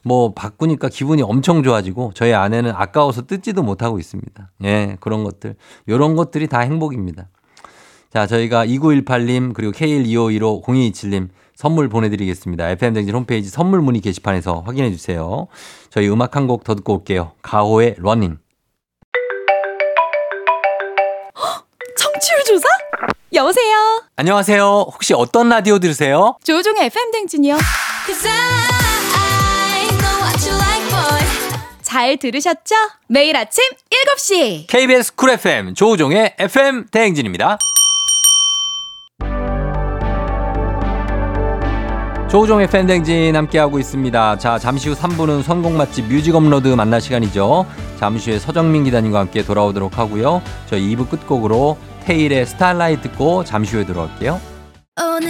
뭐 0.03 0.33
바꾸니까 0.35 0.89
기분이 0.89 1.23
엄청 1.23 1.63
좋아지고 1.63 2.13
저희 2.15 2.33
아내는 2.33 2.73
아까워서 2.75 3.23
뜯지도 3.27 3.63
못하고 3.63 3.99
있습니다. 3.99 4.51
예, 4.65 4.97
그런 5.01 5.25
것들. 5.25 5.57
요런 5.89 6.17
것들이 6.17 6.47
다 6.49 6.61
행복입니다. 6.61 7.29
자, 8.13 8.27
저희가 8.27 8.67
2918님 8.67 9.53
그리고 9.55 9.73
K125150227님 9.73 11.29
선물 11.55 11.89
보내드리겠습니다. 11.89 12.71
FM댕진 12.71 13.15
홈페이지 13.15 13.51
선물 13.51 13.83
문의 13.83 14.01
게시판에서 14.01 14.63
확인해 14.67 14.91
주세요. 14.91 15.47
저희 15.91 16.09
음악 16.09 16.35
한 16.37 16.47
곡 16.47 16.65
더 16.65 16.75
듣고 16.75 16.95
올게요. 16.95 17.33
가호의 17.43 17.97
러닝. 17.99 18.39
청취율 21.97 22.45
조사? 22.47 22.67
여보세요? 23.33 24.03
안녕하세요. 24.17 24.65
혹시 24.93 25.15
어떤 25.15 25.49
라디오 25.51 25.79
들으세요? 25.79 26.37
조우종의 26.43 26.87
FM 26.87 27.11
댕진이요. 27.13 27.57
잘 31.83 32.17
들으셨죠? 32.17 32.75
매일 33.09 33.37
아침 33.37 33.65
7시. 34.17 34.67
KBS 34.69 35.17
쿨 35.17 35.31
FM 35.31 35.75
조우종의 35.75 36.37
FM 36.39 36.87
대행진입니다. 36.87 37.59
조우종의 42.31 42.69
FM댕진 42.69 43.35
함께하고 43.35 43.81
있습니다. 43.81 44.39
자, 44.39 44.57
잠시 44.61 44.89
후 44.89 44.95
3부는 44.95 45.43
선곡 45.43 45.73
맛집 45.73 46.07
뮤직 46.07 46.37
업로드 46.37 46.69
만날 46.69 47.01
시간이죠. 47.01 47.67
잠시 47.99 48.31
후에 48.31 48.39
서정민 48.39 48.85
기자님과 48.85 49.19
함께 49.19 49.45
돌아오도록 49.45 49.99
하고요. 49.99 50.41
저희 50.67 50.95
2부 50.95 51.11
끝곡으로 51.11 51.77
태일의 52.05 52.47
Starlight 52.47 53.03
듣고 53.03 53.45
잠시 53.45 53.75
후에 53.75 53.85
들어올게요. 53.85 54.41
오늘 55.03 55.30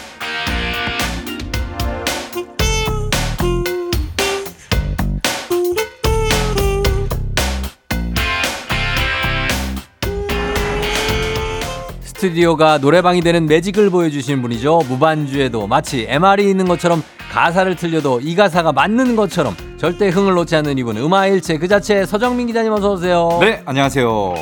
스튜디오가 12.21 12.77
노래방이 12.77 13.21
되는 13.21 13.47
매직을 13.47 13.89
보여주시는 13.89 14.43
분이죠. 14.43 14.83
무반주에도 14.87 15.65
마치 15.65 16.05
MR이 16.07 16.47
있는 16.47 16.67
것처럼 16.67 17.01
가사를 17.31 17.75
틀려도 17.75 18.19
이 18.21 18.35
가사가 18.35 18.71
맞는 18.73 19.15
것처럼 19.15 19.55
절대 19.77 20.09
흥을 20.09 20.35
놓지 20.35 20.55
않는 20.57 20.77
이분 20.77 20.97
음화일체 20.97 21.57
그 21.57 21.67
자체 21.67 22.05
서정민 22.05 22.45
기자님 22.45 22.73
어서 22.73 22.91
오세요. 22.91 23.39
네, 23.41 23.63
안녕하세요. 23.65 24.35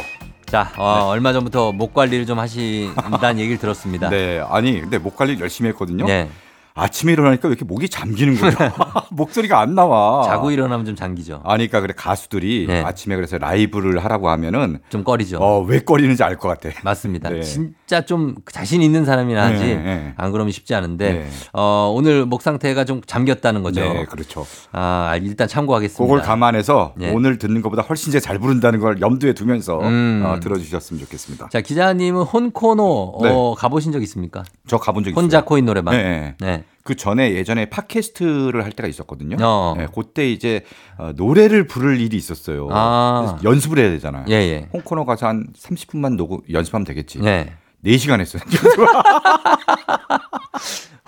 자, 0.47 0.73
어, 0.77 1.05
얼마 1.07 1.31
전부터 1.31 1.71
목 1.71 1.93
관리를 1.93 2.25
좀 2.25 2.37
하신다는 2.39 3.39
얘기를 3.39 3.57
들었습니다. 3.57 4.09
네, 4.09 4.43
아니, 4.49 4.81
근데 4.81 4.97
목 4.97 5.15
관리 5.15 5.39
열심히 5.39 5.69
했거든요. 5.69 6.05
네. 6.05 6.27
아침에 6.75 7.13
일어나니까 7.13 7.47
왜 7.47 7.53
이렇게 7.53 7.63
목이 7.63 7.87
잠기는 7.87 8.35
거예요? 8.35 8.55
목소리가 9.11 9.59
안 9.59 9.75
나와. 9.75 10.23
자고 10.23 10.51
일어나면 10.51 10.85
좀 10.85 10.95
잠기죠. 10.95 11.41
아니, 11.43 11.67
그러니까 11.67 11.81
그래 11.81 11.93
가수들이 11.95 12.65
네. 12.67 12.81
아침에 12.81 13.15
그래서 13.15 13.37
라이브를 13.37 14.03
하라고 14.03 14.29
하면은 14.29 14.79
좀 14.89 15.03
꺼리죠. 15.03 15.37
어, 15.39 15.61
왜 15.61 15.79
꺼리는지 15.79 16.23
알 16.23 16.37
것 16.37 16.47
같아. 16.47 16.69
맞습니다. 16.83 17.29
네. 17.29 17.41
진짜 17.41 18.01
좀 18.05 18.35
자신 18.51 18.81
있는 18.81 19.03
사람이나 19.05 19.43
하지 19.45 19.65
네, 19.65 19.75
네. 19.75 20.13
안 20.15 20.31
그러면 20.31 20.51
쉽지 20.51 20.73
않은데 20.73 21.13
네. 21.13 21.27
어, 21.53 21.91
오늘 21.93 22.25
목 22.25 22.41
상태가 22.41 22.85
좀 22.85 23.01
잠겼다는 23.05 23.61
거죠. 23.63 23.81
네, 23.81 24.05
그렇죠. 24.05 24.45
아, 24.71 25.17
일단 25.21 25.47
참고하겠습니다. 25.47 26.03
그걸 26.03 26.21
감안해서 26.25 26.93
네. 26.95 27.11
오늘 27.11 27.37
듣는 27.37 27.61
것보다 27.61 27.81
훨씬 27.81 28.09
이제 28.11 28.19
잘 28.19 28.39
부른다는 28.39 28.79
걸 28.79 29.01
염두에 29.01 29.33
두면서 29.33 29.79
음. 29.81 30.23
어, 30.25 30.39
들어주셨으면 30.39 31.01
좋겠습니다. 31.01 31.49
자, 31.49 31.61
기자님은 31.61 32.21
혼코노 32.23 32.83
어, 32.83 33.23
네. 33.23 33.55
가보신 33.59 33.91
적 33.91 34.01
있습니까? 34.03 34.43
저 34.67 34.77
가본 34.77 35.03
적 35.03 35.09
있어요. 35.09 35.21
혼자 35.21 35.41
코인 35.43 35.65
노래방. 35.65 35.93
네. 35.95 36.35
그 36.83 36.95
전에 36.95 37.33
예전에 37.33 37.65
팟캐스트를 37.69 38.63
할 38.63 38.71
때가 38.71 38.87
있었거든요. 38.87 39.37
어. 39.41 39.75
네, 39.77 39.87
그때 39.93 40.29
이제 40.31 40.63
어, 40.97 41.11
노래를 41.15 41.67
부를 41.67 41.99
일이 41.99 42.17
있었어요. 42.17 42.67
아. 42.71 43.37
연습을 43.43 43.77
해야 43.79 43.89
되잖아요. 43.91 44.25
예, 44.29 44.33
예. 44.33 44.69
홍코너 44.73 45.05
가서 45.05 45.27
한 45.27 45.47
30분만 45.57 46.15
녹음 46.15 46.39
연습하면 46.51 46.85
되겠지. 46.85 47.19
네. 47.19 47.53
4시간 47.85 48.19
했어요. 48.19 48.41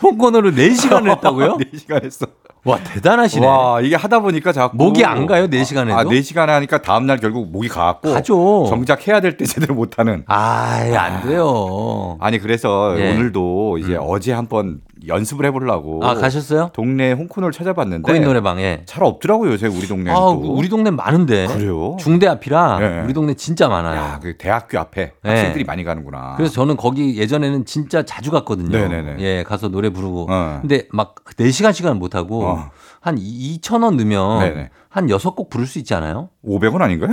홍코노를 0.01 0.53
4시간을 0.55 1.11
했다고요? 1.11 1.57
4시간 1.73 2.03
했어. 2.03 2.25
와, 2.63 2.77
대단하시네. 2.77 3.45
와, 3.45 3.81
이게 3.81 3.95
하다 3.95 4.19
보니까 4.19 4.51
자꾸 4.51 4.77
목이 4.77 5.03
안 5.03 5.25
가요? 5.25 5.47
4시간 5.47 5.87
해도? 5.87 5.97
아, 5.97 6.03
4시간 6.03 6.45
하니까 6.47 6.81
다음 6.81 7.07
날 7.07 7.17
결국 7.17 7.51
목이 7.51 7.67
가고 7.67 8.13
가죠. 8.13 8.65
정작 8.69 9.07
해야 9.07 9.19
될 9.19 9.35
때 9.37 9.45
제대로 9.45 9.73
못 9.73 9.97
하는. 9.99 10.23
아, 10.27 10.79
안 10.95 11.27
돼요. 11.27 12.17
아니 12.19 12.37
그래서 12.39 12.95
예. 12.99 13.11
오늘도 13.13 13.79
이제 13.79 13.97
어제 13.99 14.31
한번 14.33 14.81
연습을 15.07 15.45
해 15.45 15.51
보려고 15.51 16.05
아, 16.05 16.13
가셨어요? 16.13 16.69
동네 16.73 17.11
홍코너를 17.13 17.51
찾아봤는데 17.51 18.11
코인 18.11 18.23
노래방에. 18.23 18.83
잘 18.85 19.03
없더라고요, 19.03 19.51
요새 19.51 19.67
우리 19.67 19.87
동네는 19.87 20.11
아, 20.11 20.15
또. 20.15 20.53
우리 20.55 20.69
동네 20.69 20.91
많은데. 20.91 21.47
그래요? 21.47 21.97
중대 21.99 22.27
앞이라 22.27 22.79
네. 22.79 23.01
우리 23.03 23.13
동네 23.13 23.33
진짜 23.33 23.67
많아요. 23.67 23.97
야, 23.99 24.19
그 24.21 24.37
대학교 24.37 24.79
앞에 24.79 25.13
네. 25.23 25.29
학생들이 25.29 25.63
많이 25.63 25.83
가는구나. 25.83 26.35
그래서 26.37 26.53
저는 26.53 26.77
거기 26.77 27.17
예전에는 27.17 27.65
진짜 27.65 28.03
자주 28.03 28.31
갔거든요. 28.31 28.69
네네네. 28.77 29.15
예, 29.19 29.43
가서 29.43 29.69
노래 29.69 29.89
부르고. 29.89 30.27
어. 30.29 30.59
근데 30.61 30.87
막 30.91 31.15
4 31.37 31.49
시간씩은 31.49 31.97
못 31.97 32.15
하고 32.15 32.45
어. 32.45 32.69
한 33.01 33.17
2,000원 33.17 33.95
넣으면 33.95 34.39
네네. 34.39 34.69
한 34.87 35.07
6곡 35.07 35.49
부를 35.49 35.65
수 35.65 35.79
있지 35.79 35.93
않아요? 35.95 36.29
500원 36.45 36.81
아닌가요? 36.81 37.11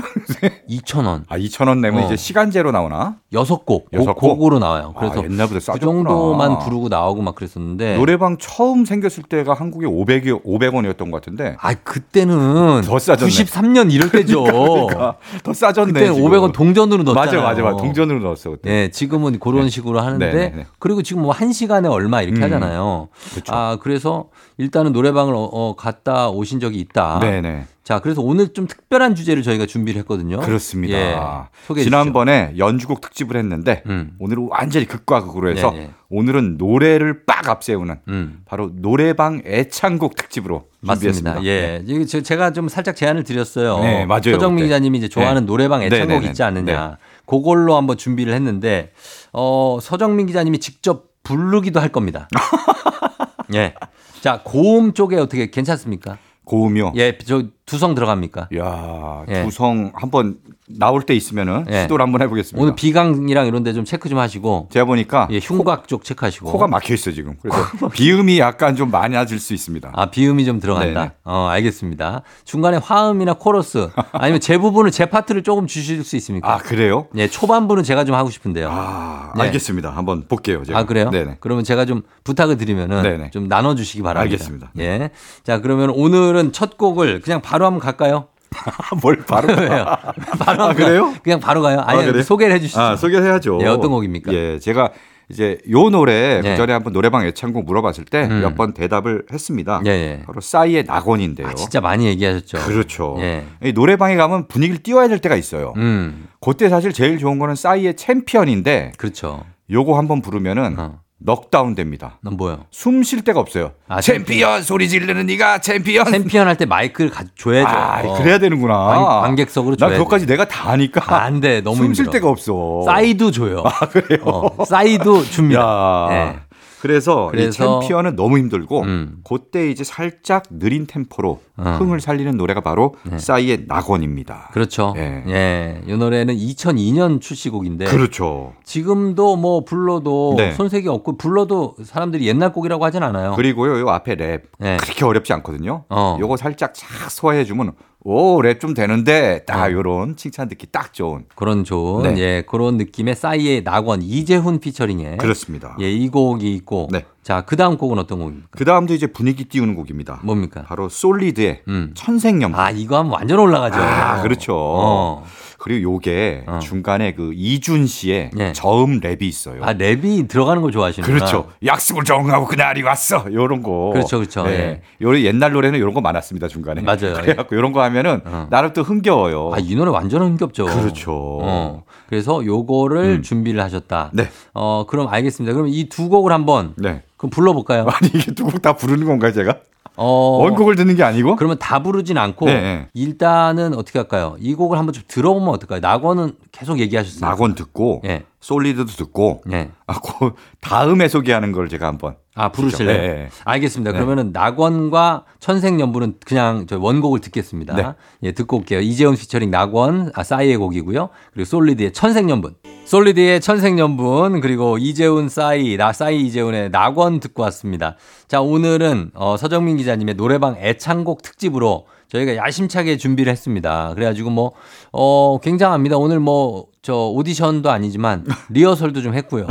2,000원. 0.68 1.22
아, 1.28 1.38
2,000원 1.38 1.78
내면 1.78 2.02
어. 2.02 2.06
이제 2.06 2.16
시간제로 2.16 2.72
나오나? 2.72 3.16
6곡. 3.32 3.84
여섯 3.92 4.14
곡? 4.14 4.36
곡으로 4.36 4.58
나와요. 4.58 4.94
그래서 4.98 5.20
아, 5.20 5.24
옛날보다 5.24 5.54
그 5.54 5.60
싸졌구나. 5.60 6.10
정도만 6.10 6.58
부르고 6.58 6.88
나오고 6.88 7.22
막 7.22 7.36
그랬었는데. 7.36 7.96
노래방 7.96 8.36
처음 8.36 8.84
생겼을 8.84 9.22
때가 9.22 9.54
한국에 9.54 9.86
500이 9.86 10.42
500원이었던 10.44 10.98
것 11.10 11.12
같은데. 11.12 11.56
아, 11.60 11.72
그때는 11.74 12.82
더 12.82 12.98
싸졌네. 12.98 13.30
93년 13.30 13.92
이럴 13.92 14.10
때죠. 14.10 14.42
그러니까 14.42 15.16
더 15.44 15.52
싸졌네. 15.54 16.00
지금. 16.00 16.16
500원 16.22 16.52
동전으로 16.52 17.04
넣었잖아요. 17.04 17.42
맞아, 17.42 17.62
맞아, 17.62 17.62
맞아. 17.62 17.76
동전으로 17.76 18.18
넣었어 18.18 18.50
그때. 18.50 18.68
네, 18.70 18.90
지금은 18.90 19.38
그런 19.38 19.70
식으로 19.70 20.00
하는데 20.00 20.26
네, 20.26 20.32
네, 20.32 20.52
네. 20.56 20.66
그리고 20.80 21.02
지금 21.02 21.22
뭐한 21.22 21.52
시간에 21.52 21.88
얼마 21.88 22.22
이렇게 22.22 22.40
음, 22.40 22.42
하잖아요. 22.42 23.08
그쵸. 23.34 23.54
아, 23.54 23.78
그래서 23.80 24.30
일단은 24.56 24.92
노래방을 24.92 25.32
어, 25.32 25.48
어, 25.52 25.76
갔다 25.78 26.28
오신 26.28 26.60
적이 26.60 26.80
있다. 26.80 27.20
네네. 27.20 27.66
자, 27.84 28.00
그래서 28.00 28.20
오늘 28.20 28.52
좀 28.52 28.66
특별한 28.66 29.14
주제를 29.14 29.42
저희가 29.42 29.64
준비를 29.64 29.98
했거든요. 30.00 30.40
그렇습니다. 30.40 31.48
예. 31.74 31.82
지난번에 31.82 32.52
연주곡 32.58 33.00
특집을 33.00 33.36
했는데 33.38 33.82
음. 33.86 34.14
오늘은 34.18 34.48
완전히 34.50 34.84
극과 34.86 35.22
극으로 35.24 35.50
해서 35.50 35.70
네, 35.70 35.78
네. 35.78 35.90
오늘은 36.10 36.58
노래를 36.58 37.24
빡 37.24 37.48
앞세우는 37.48 38.00
음. 38.08 38.40
바로 38.44 38.70
노래방 38.74 39.40
애창곡 39.46 40.16
특집으로 40.16 40.66
준비했습니다. 40.84 41.30
맞습니다. 41.36 41.44
예. 41.50 41.82
저- 42.06 42.20
제가 42.20 42.52
좀 42.52 42.68
살짝 42.68 42.94
제안을 42.94 43.24
드렸어요. 43.24 43.78
네, 43.80 44.04
맞아요. 44.04 44.32
서정민 44.32 44.56
그때. 44.56 44.66
기자님이 44.66 44.98
이제 44.98 45.08
좋아하는 45.08 45.42
네. 45.42 45.46
노래방 45.46 45.82
애창곡 45.82 46.08
네, 46.08 46.14
네, 46.14 46.20
네. 46.20 46.26
있지 46.26 46.42
않느냐. 46.42 46.98
그걸로 47.24 47.76
한번 47.76 47.96
준비를 47.96 48.34
했는데 48.34 48.92
어, 49.32 49.78
서정민 49.80 50.26
기자님이 50.26 50.58
직접 50.58 51.06
부르기도 51.22 51.80
할 51.80 51.88
겁니다. 51.88 52.28
예. 53.54 53.74
자, 54.20 54.42
고음 54.44 54.92
쪽에 54.94 55.16
어떻게 55.16 55.50
괜찮습니까? 55.50 56.18
고음이요. 56.44 56.92
예, 56.96 57.16
저 57.18 57.44
두성 57.68 57.94
들어갑니까? 57.94 58.48
야 58.56 59.24
예. 59.28 59.44
두성 59.44 59.92
한번 59.94 60.36
나올 60.70 61.02
때 61.02 61.14
있으면은 61.14 61.64
예. 61.70 61.82
시도를 61.82 62.02
한번 62.04 62.20
해보겠습니다. 62.22 62.62
오늘 62.62 62.74
비강이랑 62.74 63.46
이런 63.46 63.62
데 63.62 63.72
좀 63.72 63.84
체크 63.84 64.08
좀 64.08 64.18
하시고 64.18 64.68
제가 64.72 64.84
보니까 64.86 65.28
예, 65.30 65.38
흉곽 65.38 65.86
쪽 65.88 66.04
체크하시고. 66.04 66.50
코가 66.50 66.66
막혀 66.68 66.94
있어 66.94 67.12
지금. 67.12 67.36
그래서 67.40 67.58
비음이 67.92 68.38
약간 68.38 68.74
좀 68.76 68.90
많아질 68.90 69.38
수 69.38 69.52
있습니다. 69.54 69.92
아, 69.94 70.06
비음이 70.10 70.44
좀 70.46 70.58
들어간다. 70.60 71.00
네네. 71.00 71.12
어, 71.24 71.46
알겠습니다. 71.50 72.22
중간에 72.44 72.78
화음이나 72.78 73.34
코러스 73.34 73.88
아니면 74.12 74.40
제 74.40 74.56
부분을 74.58 74.90
제 74.90 75.06
파트를 75.06 75.42
조금 75.42 75.66
주실 75.66 76.02
수 76.04 76.16
있습니까? 76.16 76.54
아 76.54 76.58
그래요? 76.58 77.06
예, 77.16 77.28
초반부는 77.28 77.82
제가 77.84 78.04
좀 78.04 78.14
하고 78.16 78.30
싶은데요. 78.30 78.68
아 78.70 79.32
네. 79.36 79.42
알겠습니다. 79.44 79.90
한번 79.90 80.24
볼게요. 80.28 80.62
제가. 80.64 80.78
아, 80.78 80.84
그래요? 80.84 81.10
네네. 81.10 81.36
그러면 81.40 81.64
제가 81.64 81.84
좀 81.84 82.02
부탁을 82.24 82.56
드리면은 82.56 83.02
네네. 83.02 83.30
좀 83.30 83.48
나눠 83.48 83.74
주시기 83.74 84.02
바랍니다. 84.02 84.32
알겠습니다. 84.34 84.70
네. 84.74 84.84
예. 84.84 85.10
자, 85.44 85.60
그러면 85.60 85.90
오늘은 85.90 86.52
첫 86.52 86.76
곡을 86.78 87.20
그냥 87.20 87.40
바로 87.42 87.57
한번 87.66 87.80
갈까요? 87.80 88.28
뭘 89.02 89.18
바로 89.26 89.48
왜요? 89.54 89.84
바로 90.40 90.64
아, 90.64 90.74
그래요? 90.74 91.14
그냥 91.22 91.40
바로 91.40 91.62
가요? 91.62 91.80
아니, 91.80 92.04
그래요? 92.04 92.22
소개를 92.22 92.54
해 92.54 92.60
주시죠. 92.60 92.80
아, 92.80 92.96
소개해야죠. 92.96 93.58
예, 93.62 93.66
어떤 93.66 93.90
곡입니까? 93.90 94.32
예, 94.32 94.58
제가 94.58 94.90
이제 95.30 95.58
요 95.70 95.90
노래 95.90 96.40
네. 96.40 96.52
그 96.52 96.56
전에 96.56 96.72
한번 96.72 96.94
노래방 96.94 97.26
애창곡 97.26 97.66
물어봤을 97.66 98.06
때 98.06 98.26
음. 98.30 98.40
몇번 98.40 98.72
대답을 98.72 99.26
했습니다. 99.30 99.82
예, 99.84 99.90
예. 99.90 100.22
바로 100.26 100.40
싸이의 100.40 100.84
낙원인데요. 100.84 101.48
아, 101.48 101.54
진짜 101.54 101.82
많이 101.82 102.06
얘기하셨죠. 102.06 102.58
그렇죠. 102.66 103.16
예. 103.18 103.44
이 103.62 103.72
노래방에 103.72 104.16
가면 104.16 104.48
분위기를 104.48 104.82
띄워야 104.82 105.08
될 105.08 105.18
때가 105.18 105.36
있어요. 105.36 105.74
음. 105.76 106.28
그때 106.40 106.70
사실 106.70 106.92
제일 106.94 107.18
좋은 107.18 107.38
거는 107.38 107.56
싸이의 107.56 107.96
챔피언인데 107.96 108.92
그렇죠. 108.96 109.44
요거 109.70 109.98
한번 109.98 110.22
부르면은 110.22 110.78
어. 110.78 111.00
넉다운 111.20 111.74
됩니다. 111.74 112.18
넌 112.22 112.36
뭐요? 112.36 112.66
숨쉴 112.70 113.22
데가 113.24 113.40
없어요. 113.40 113.72
아, 113.88 114.00
챔피언 114.00 114.62
소리 114.62 114.88
지르는 114.88 115.26
네가 115.26 115.58
챔피언. 115.60 116.06
챔피언 116.12 116.46
할 116.46 116.56
때 116.56 116.64
마이크를 116.64 117.10
가, 117.10 117.24
줘야죠. 117.36 117.68
아, 117.68 118.02
어. 118.04 118.18
그래야 118.18 118.38
되는구나. 118.38 118.74
관- 118.76 119.20
관객석으로 119.22 119.76
난 119.76 119.88
줘야지. 119.90 119.98
그것까지 119.98 120.26
내가 120.26 120.46
다 120.46 120.70
하니까. 120.70 121.22
안 121.22 121.40
돼. 121.40 121.60
너무 121.60 121.76
숨쉴 121.76 122.04
힘들어. 122.06 122.12
데가 122.12 122.28
없어. 122.28 122.82
싸이도 122.84 123.30
줘요. 123.32 123.62
아, 123.66 123.88
그래요? 123.88 124.22
어, 124.24 124.64
싸이도 124.64 125.24
줍니다. 125.24 125.60
야. 125.60 126.40
예. 126.78 126.80
그래서, 126.80 127.28
그래서- 127.30 127.48
이 127.48 127.80
챔피언은 127.80 128.14
너무 128.16 128.38
힘들고 128.38 128.82
음. 128.82 129.18
그때 129.24 129.68
이제 129.70 129.82
살짝 129.84 130.44
느린 130.50 130.86
템포로 130.86 131.40
어. 131.56 131.76
흥을 131.78 132.00
살리는 132.00 132.36
노래가 132.36 132.60
바로 132.60 132.94
네. 133.04 133.18
싸이의 133.18 133.64
낙원입니다. 133.66 134.50
그렇죠. 134.52 134.94
예. 134.96 135.24
예. 135.28 135.82
이 135.86 135.96
노래는 135.96 136.36
2002년 136.36 137.20
출시곡인데 137.20 137.86
그렇죠. 137.86 138.52
지금도 138.64 139.36
뭐 139.36 139.64
불러도 139.64 140.34
네. 140.36 140.52
손색이 140.52 140.88
없고 140.88 141.16
불러도 141.18 141.76
사람들이 141.84 142.26
옛날 142.28 142.52
곡이라고 142.52 142.84
하진 142.84 143.02
않아요. 143.02 143.34
그리고요, 143.34 143.80
요 143.80 143.88
앞에 143.90 144.14
랩 144.14 144.42
네. 144.58 144.76
그렇게 144.80 145.04
어렵지 145.04 145.32
않거든요. 145.34 145.84
어. 145.88 146.16
요거 146.20 146.36
살짝 146.36 146.74
착 146.74 147.10
소화해 147.10 147.44
주면 147.44 147.72
오, 148.04 148.40
랩 148.42 148.60
좀 148.60 148.74
되는데 148.74 149.44
딱 149.44 149.64
어. 149.66 149.72
요런 149.72 150.16
칭찬 150.16 150.48
듣기 150.48 150.68
딱 150.70 150.94
좋은. 150.94 151.24
그런 151.34 151.64
좋은 151.64 152.14
네. 152.14 152.20
예 152.20 152.42
그런 152.46 152.76
느낌의 152.76 153.16
싸이의 153.16 153.64
낙원 153.64 154.02
이재훈 154.02 154.60
피처링에 154.60 155.16
그렇습니다. 155.16 155.76
예 155.80 155.90
이 155.90 156.08
곡이 156.08 156.54
있고 156.54 156.88
네. 156.92 157.04
자, 157.22 157.42
그 157.42 157.56
다음 157.56 157.76
곡은 157.76 157.98
어떤 157.98 158.20
곡입니까? 158.20 158.48
그 158.52 158.64
다음도 158.64 158.94
이제 158.94 159.06
분위기 159.08 159.44
띄우는 159.44 159.74
곡입니다. 159.74 160.20
뭡니까? 160.22 160.62
바로 160.66 160.88
솔리드의 160.88 161.62
음. 161.68 161.90
천생연분. 161.94 162.58
아, 162.58 162.70
이거 162.70 162.96
하면 162.98 163.12
완전 163.12 163.38
올라가죠. 163.40 163.76
아, 163.80 164.22
그렇죠. 164.22 164.54
어. 164.56 165.24
그리고 165.58 165.94
요게 165.94 166.44
어. 166.46 166.58
중간에 166.60 167.12
그 167.14 167.32
이준 167.34 167.86
씨의 167.88 168.30
예. 168.38 168.52
저음 168.52 169.00
랩이 169.00 169.22
있어요. 169.22 169.62
아, 169.64 169.74
랩이 169.74 170.28
들어가는 170.28 170.62
걸 170.62 170.70
좋아하시는구나. 170.70 171.18
그렇죠. 171.18 171.48
약속을 171.64 172.04
정하고 172.04 172.46
그날이 172.46 172.82
왔어. 172.82 173.26
요런 173.32 173.62
거. 173.62 173.90
그렇죠, 173.92 174.18
그렇죠. 174.18 174.44
예. 174.48 174.80
요 175.02 175.18
옛날 175.20 175.52
노래는 175.52 175.80
요런 175.80 175.94
거 175.94 176.00
많았습니다, 176.00 176.46
중간에. 176.48 176.80
맞아요. 176.82 177.14
그래갖고 177.20 177.56
요런 177.56 177.72
거 177.72 177.82
하면은 177.82 178.20
어. 178.24 178.46
나름 178.50 178.72
또 178.72 178.82
흥겨워요. 178.82 179.50
아, 179.52 179.58
이 179.58 179.74
노래 179.74 179.90
완전 179.90 180.22
흥겹죠. 180.22 180.64
그렇죠. 180.66 181.12
어. 181.42 181.82
그래서 182.08 182.44
요거를 182.44 183.16
음. 183.18 183.22
준비를 183.22 183.60
하셨다. 183.60 184.10
네. 184.14 184.28
어, 184.54 184.86
그럼 184.88 185.08
알겠습니다. 185.08 185.52
그럼 185.54 185.68
이 185.68 185.88
두 185.88 186.08
곡을 186.08 186.32
한번 186.32 186.74
네. 186.76 187.02
그럼 187.16 187.30
불러볼까요? 187.30 187.82
아니, 187.90 188.10
이게 188.14 188.32
두 188.32 188.44
곡 188.44 188.62
다 188.62 188.74
부르는 188.74 189.06
건가요, 189.06 189.32
제가? 189.32 189.56
어. 189.98 190.38
원곡을 190.42 190.76
듣는 190.76 190.94
게 190.94 191.02
아니고? 191.02 191.36
그러면 191.36 191.58
다 191.58 191.82
부르진 191.82 192.18
않고 192.18 192.46
네, 192.46 192.60
네. 192.60 192.88
일단은 192.94 193.74
어떻게 193.74 193.98
할까요? 193.98 194.36
이 194.38 194.54
곡을 194.54 194.78
한번 194.78 194.92
좀 194.92 195.02
들어보면 195.08 195.48
어떨까요? 195.48 195.80
낙원은 195.80 196.34
계속 196.52 196.78
얘기하셨어요. 196.78 197.28
낙원 197.28 197.54
듣고, 197.56 198.02
예. 198.04 198.24
솔리드도 198.40 198.92
듣고, 198.92 199.42
예. 199.50 199.70
아, 199.86 200.00
그 200.00 200.32
다음에 200.60 201.08
소개하는 201.08 201.50
걸 201.52 201.68
제가 201.68 201.88
한번. 201.88 202.14
아, 202.38 202.50
부르실래요? 202.50 203.00
네, 203.00 203.08
네. 203.08 203.28
알겠습니다. 203.44 203.92
네. 203.92 203.98
그러면은 203.98 204.30
낙원과 204.32 205.24
천생연분은 205.40 206.14
그냥 206.24 206.66
저 206.68 206.78
원곡을 206.78 207.20
듣겠습니다. 207.20 207.74
네. 207.74 207.84
예, 208.22 208.32
듣고 208.32 208.58
올게요. 208.58 208.80
이재훈 208.80 209.16
피처링 209.16 209.50
낙원, 209.50 210.12
아, 210.14 210.22
싸이의 210.22 210.56
곡이고요. 210.56 211.08
그리고 211.32 211.44
솔리드의 211.44 211.92
천생연분. 211.92 212.54
솔리드의 212.84 213.40
천생연분, 213.40 214.40
그리고 214.40 214.78
이재훈 214.78 215.28
싸이, 215.28 215.76
나 215.76 215.92
싸이 215.92 216.24
이재훈의 216.26 216.70
낙원 216.70 217.20
듣고 217.20 217.42
왔습니다. 217.42 217.96
자, 218.28 218.40
오늘은 218.40 219.10
어, 219.14 219.36
서정민 219.36 219.76
기자님의 219.76 220.14
노래방 220.14 220.56
애창곡 220.56 221.22
특집으로 221.22 221.86
저희가 222.08 222.36
야심차게 222.36 222.96
준비를 222.96 223.30
했습니다. 223.30 223.92
그래가지고 223.94 224.30
뭐, 224.30 224.52
어, 224.92 225.38
굉장합니다. 225.42 225.98
오늘 225.98 226.20
뭐, 226.20 226.66
저 226.88 226.94
오디션도 226.94 227.70
아니지만 227.70 228.24
리허설도 228.48 229.02
좀 229.02 229.12
했고요. 229.12 229.46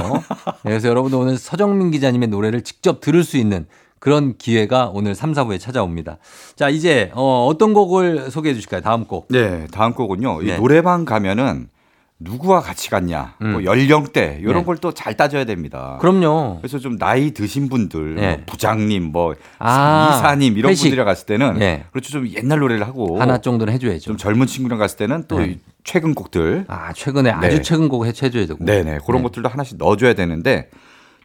그래서 0.63 0.87
여러분들 0.87 1.19
오늘 1.19 1.37
서정민 1.37 1.91
기자님의 1.91 2.29
노래를 2.29 2.63
직접 2.63 2.99
들을 2.99 3.23
수 3.23 3.37
있는 3.37 3.67
그런 3.99 4.39
기회가 4.39 4.89
오늘 4.91 5.13
3, 5.13 5.33
4부에 5.33 5.59
찾아옵니다. 5.59 6.17
자, 6.55 6.69
이제, 6.69 7.11
어, 7.13 7.45
어떤 7.47 7.75
곡을 7.75 8.31
소개해 8.31 8.55
주실까요? 8.55 8.81
다음 8.81 9.05
곡. 9.05 9.27
네, 9.29 9.67
다음 9.71 9.93
곡은요. 9.93 10.41
이 10.41 10.45
네. 10.47 10.57
노래방 10.57 11.05
가면은 11.05 11.69
누구와 12.19 12.61
같이 12.61 12.89
갔냐, 12.89 13.35
뭐 13.39 13.49
음. 13.59 13.63
연령대 13.63 14.39
이런 14.41 14.55
네. 14.57 14.63
걸또 14.63 14.91
잘 14.91 15.15
따져야 15.15 15.45
됩니다. 15.45 15.97
그럼요. 16.01 16.57
그래서 16.59 16.79
좀 16.79 16.97
나이 16.97 17.31
드신 17.31 17.69
분들, 17.69 18.15
네. 18.15 18.35
뭐 18.37 18.45
부장님, 18.47 19.11
뭐 19.11 19.35
아, 19.59 20.15
이사님 20.17 20.57
이런 20.57 20.71
회식. 20.71 20.85
분들이랑 20.85 21.05
갔을 21.05 21.27
때는 21.27 21.59
네. 21.59 21.85
그렇죠 21.91 22.09
좀 22.11 22.27
옛날 22.29 22.59
노래를 22.59 22.87
하고 22.87 23.21
하나 23.21 23.37
정도는 23.37 23.71
해줘야죠. 23.73 23.99
좀 24.03 24.17
젊은 24.17 24.47
친구랑 24.47 24.79
갔을 24.79 24.97
때는 24.97 25.25
또 25.27 25.39
네. 25.39 25.59
최근 25.83 26.15
곡들, 26.15 26.65
아, 26.67 26.91
최근에 26.91 27.29
아주 27.29 27.57
네. 27.57 27.61
최근 27.61 27.87
곡 27.87 28.05
해줘야 28.07 28.31
되고. 28.47 28.63
네네 28.65 28.99
그런 29.05 29.21
네. 29.21 29.27
것들도 29.27 29.47
하나씩 29.47 29.77
넣어줘야 29.77 30.13
되는데 30.13 30.69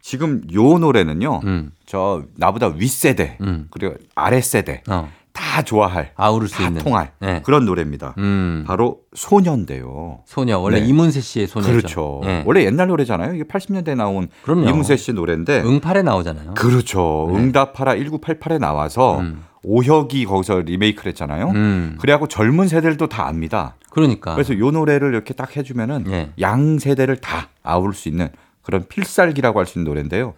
지금 0.03 0.43
요 0.53 0.77
노래는요, 0.77 1.41
음. 1.45 1.71
저 1.87 2.23
나보다 2.35 2.67
윗 2.67 2.89
세대 2.89 3.37
음. 3.41 3.67
그리고 3.71 3.95
아래 4.13 4.41
세대 4.41 4.83
어. 4.87 5.09
다 5.33 5.63
좋아할, 5.63 6.11
아우를 6.15 6.47
수다 6.47 6.67
있는. 6.67 6.81
통할 6.81 7.11
네. 7.19 7.41
그런 7.43 7.65
노래입니다. 7.65 8.13
음. 8.19 8.63
바로 8.67 8.99
소년대요. 9.15 10.19
소녀. 10.25 10.59
원래 10.59 10.79
네. 10.79 10.85
이문세 10.87 11.21
씨의 11.21 11.47
소녀죠. 11.47 11.71
그렇죠. 11.71 12.21
예. 12.25 12.43
원래 12.45 12.63
옛날 12.65 12.87
노래잖아요. 12.87 13.33
이게 13.33 13.43
80년대에 13.43 13.95
나온 13.95 14.29
그럼요. 14.43 14.69
이문세 14.69 14.95
씨 14.95 15.11
노래인데. 15.13 15.61
응팔에 15.63 16.03
나오잖아요. 16.03 16.53
그렇죠. 16.53 17.29
네. 17.31 17.37
응답하라 17.39 17.95
1988에 17.95 18.59
나와서 18.59 19.19
음. 19.19 19.43
오혁이 19.63 20.25
거기서 20.25 20.59
리메이크를 20.59 21.09
했잖아요. 21.11 21.49
음. 21.49 21.97
그래갖고 21.99 22.27
젊은 22.27 22.67
세대들도 22.67 23.07
다 23.07 23.27
압니다. 23.27 23.75
그러니까. 23.89 24.33
그래서 24.35 24.57
요 24.57 24.71
노래를 24.71 25.13
이렇게 25.13 25.33
딱 25.33 25.55
해주면은 25.57 26.05
예. 26.09 26.29
양 26.41 26.77
세대를 26.79 27.17
다 27.17 27.49
아울 27.63 27.93
수 27.93 28.07
있는 28.09 28.29
그런 28.61 28.85
필살기라고 28.87 29.59
할 29.59 29.65
수 29.65 29.79
있는 29.79 29.89
노래인데요. 29.89 30.33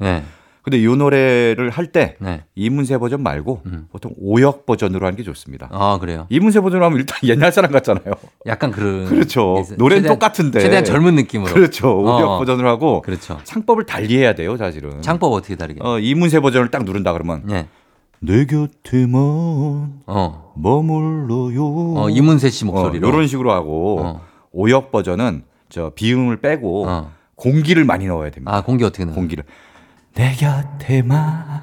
네. 0.66 0.72
근데 0.78 0.84
요 0.84 0.96
노래를 0.96 1.70
할때 1.70 2.16
네. 2.20 2.44
이문세 2.56 2.98
버전 2.98 3.22
말고 3.22 3.62
음. 3.68 3.88
보통 3.92 4.14
오혁 4.20 4.66
버전으로 4.66 5.06
하는 5.06 5.16
게 5.16 5.22
좋습니다. 5.24 5.70
아, 5.72 6.00
그래요. 6.00 6.26
이문세 6.30 6.60
버전으로 6.60 6.86
하면 6.86 7.00
일단 7.00 7.18
옛날 7.24 7.52
사람 7.52 7.72
같잖아요. 7.72 8.14
약간 8.48 8.72
그런. 8.72 9.06
그렇죠. 9.06 9.58
최대한- 9.58 9.78
노래는 9.78 10.10
똑같은데. 10.10 10.60
최대한 10.60 10.84
젊은 10.84 11.14
느낌으로. 11.16 11.54
그렇죠. 11.54 11.96
오혁 12.02 12.30
어. 12.32 12.38
버전으로 12.40 12.68
하고 12.68 13.02
그렇죠. 13.04 13.40
창법을 13.44 13.86
달리해야 13.86 14.34
돼요, 14.34 14.58
사실은. 14.58 15.02
창법 15.04 15.34
어떻게 15.34 15.56
다르게? 15.56 15.80
어, 15.84 16.00
이문세 16.00 16.40
버전을 16.40 16.72
딱 16.72 16.84
누른다 16.84 17.14
그러면 17.14 17.44
예. 17.52 17.68
내 18.20 18.46
곁에만 18.46 19.22
어. 20.08 20.54
머물러요. 20.56 21.64
어, 21.98 22.10
이문세 22.10 22.50
씨 22.50 22.66
어, 22.66 22.68
목소리로. 22.68 23.08
이런 23.08 23.28
식으로 23.28 23.52
하고 23.52 24.00
어. 24.02 24.22
오혁 24.52 24.92
버전은 24.92 25.44
저 25.70 25.92
비음을 25.94 26.38
빼고 26.38 26.88
어. 26.88 27.12
공기를 27.36 27.84
많이 27.84 28.08
넣어야 28.08 28.32
됩니다. 28.32 28.56
아, 28.56 28.62
공기 28.64 28.84
어떻게 28.84 29.04
넣어요? 29.04 29.16
공기를 29.16 29.44
내 30.16 30.34
곁에만 30.34 31.62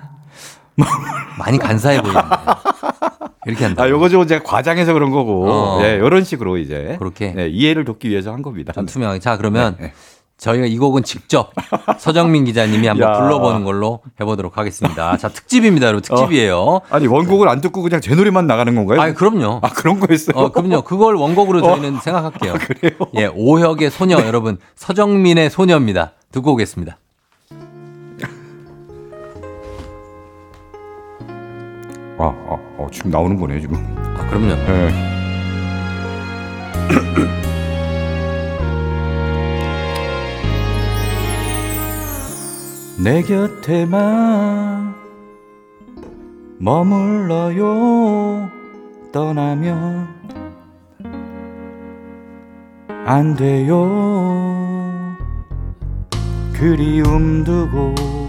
많이 1.38 1.58
간사해 1.58 2.00
보이는데. 2.02 2.28
이렇게 3.46 3.64
한다. 3.64 3.82
아 3.82 3.88
요거 3.88 4.08
좀 4.08 4.26
제가 4.26 4.44
과장해서 4.44 4.92
그런 4.92 5.10
거고 5.10 5.50
어. 5.50 5.82
네, 5.82 5.94
이런 5.96 6.22
식으로 6.22 6.58
이제 6.58 6.96
그렇게? 6.98 7.32
네, 7.32 7.48
이해를 7.48 7.84
돕기 7.84 8.08
위해서 8.08 8.32
한 8.32 8.42
겁니다. 8.42 8.72
좀 8.72 8.86
투명하게. 8.86 9.18
자, 9.18 9.36
그러면 9.36 9.74
네, 9.78 9.86
네. 9.86 9.92
저희가 10.38 10.66
이 10.66 10.76
곡은 10.78 11.02
직접 11.02 11.50
서정민 11.98 12.44
기자님이 12.44 12.86
한번 12.86 13.08
야. 13.08 13.18
불러보는 13.18 13.64
걸로 13.64 14.00
해보도록 14.20 14.58
하겠습니다. 14.58 15.16
자, 15.16 15.28
특집입니다, 15.28 15.86
여러분. 15.88 16.02
특집이에요. 16.02 16.80
아니 16.90 17.06
원곡을 17.08 17.48
안 17.48 17.60
듣고 17.60 17.82
그냥 17.82 18.00
제 18.00 18.14
노래만 18.14 18.46
나가는 18.46 18.72
건가요? 18.74 19.00
아, 19.00 19.12
그럼요. 19.12 19.60
아, 19.62 19.68
그런 19.70 19.98
거였어요. 19.98 20.36
어, 20.36 20.52
그럼요. 20.52 20.82
그걸 20.82 21.16
원곡으로 21.16 21.62
저희는 21.62 22.00
생각할게요. 22.00 22.54
예, 23.16 23.26
오혁의 23.34 23.90
소녀, 23.90 24.18
여러분. 24.24 24.58
서정민의 24.76 25.50
소녀입니다. 25.50 26.12
듣고 26.30 26.52
오겠습니다. 26.52 26.98
아, 32.18 32.24
아, 32.24 32.58
어, 32.78 32.88
지금 32.92 33.10
나오는 33.10 33.36
거네요 33.36 33.60
지금. 33.60 33.76
아, 34.16 34.26
그럼요. 34.28 34.48
네. 34.48 34.90
내 43.02 43.20
곁에만 43.22 44.94
머물러요 46.58 48.48
떠나면 49.10 50.06
안 53.04 53.34
돼요 53.34 55.16
그리움 56.52 57.42
두고 57.42 58.21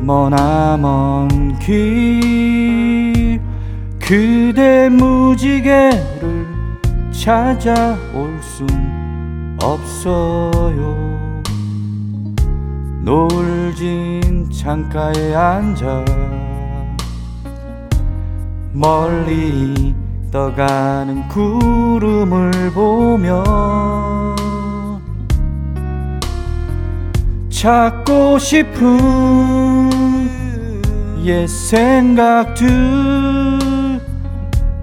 머나먼 0.00 1.58
길 1.58 3.40
그대 3.98 4.88
무지개를 4.88 6.46
찾아올 7.12 8.38
순 8.40 8.66
없어요. 9.62 11.42
노을진 13.02 14.48
창가에 14.50 15.34
앉아 15.34 16.04
멀리 18.72 19.94
떠가는 20.30 21.26
구름을 21.28 22.70
보며 22.72 23.42
찾고 27.58 28.38
싶은 28.38 29.00
옛 31.24 31.44
생각들 31.48 32.68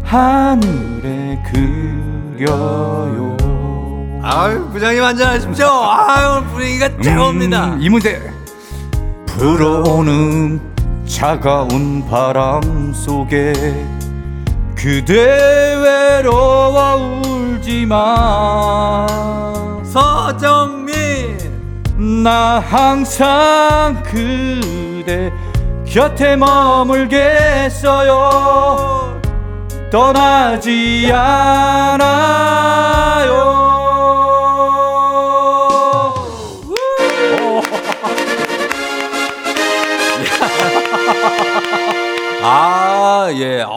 하늘에 0.03 1.41
그려요. 2.37 3.37
아유, 4.21 4.67
부장님 4.73 5.01
한잔하십시오. 5.01 5.67
아유, 5.67 6.43
분위기가 6.51 6.87
음, 6.87 7.77
이문세 7.79 8.21
불어오는 9.25 10.59
차가운 11.05 12.05
바람 12.09 12.91
속에 12.93 13.53
그대 14.75 15.77
외로워 15.81 17.21
울지마 17.25 19.07
서정민! 19.85 20.84
나 21.97 22.59
항상 22.59 24.03
그대 24.03 25.31
곁에 25.85 26.35
머물겠어요. 26.35 28.15
떠나지 29.91 31.09
않아요 31.13 32.05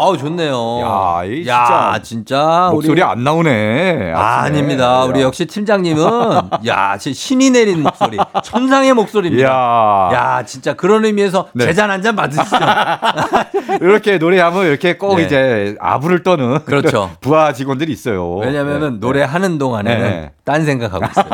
아우, 0.09 0.17
좋네요. 0.17 0.81
야, 0.81 1.23
이 1.27 1.47
야, 1.47 1.99
진짜. 2.03 2.71
목소리 2.73 2.93
우리- 2.93 3.03
안 3.03 3.23
나오네. 3.25 4.13
아. 4.17 4.41
아닙니다. 4.45 5.05
우리 5.05 5.21
야. 5.21 5.25
역시 5.25 5.45
팀장님은, 5.45 6.03
야, 6.67 6.97
진짜 6.97 7.15
신이 7.19 7.51
내린 7.51 7.83
목소리. 7.83 8.17
천상의 8.43 8.95
목소리입니다. 8.95 9.47
야. 9.47 10.11
야, 10.15 10.43
진짜 10.47 10.73
그런 10.73 11.05
의미에서 11.05 11.49
네. 11.53 11.67
제잔 11.67 11.91
한 11.91 11.99
잔 12.01 12.15
받으시죠. 12.17 12.57
이렇게 13.83 14.19
노래하면 14.19 14.67
이렇게 14.67 14.97
꼭 14.97 15.17
네. 15.17 15.25
이제 15.25 15.77
아부를 15.81 16.23
떠는 16.23 16.61
그렇죠. 16.65 17.11
부하 17.21 17.53
직원들이 17.53 17.93
있어요. 17.93 18.37
왜냐면은 18.37 18.95
네. 18.95 18.99
노래하는 19.01 19.59
동안에는 19.59 20.01
네. 20.11 20.31
딴 20.45 20.65
생각하고 20.65 21.05
있어요. 21.05 21.27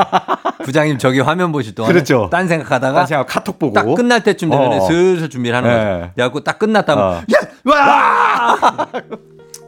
부장님 0.65 0.97
저기 0.97 1.19
화면 1.19 1.51
보실 1.51 1.75
동안 1.75 1.93
그렇죠. 1.93 2.27
딴 2.31 2.47
생각하다가 2.47 2.97
딴 2.99 3.05
생각 3.07 3.27
카톡 3.27 3.59
보고 3.59 3.73
딱 3.73 3.85
끝날 3.95 4.23
때쯤 4.23 4.49
되면 4.49 4.73
어. 4.73 4.87
슬슬 4.87 5.29
준비를 5.29 5.55
하는 5.55 5.69
네. 5.69 5.75
거죠. 5.99 6.11
그래갖고 6.15 6.39
딱 6.43 6.57
끝났다면 6.59 7.03
어. 7.03 7.11
야! 7.17 7.44
와! 7.65 8.57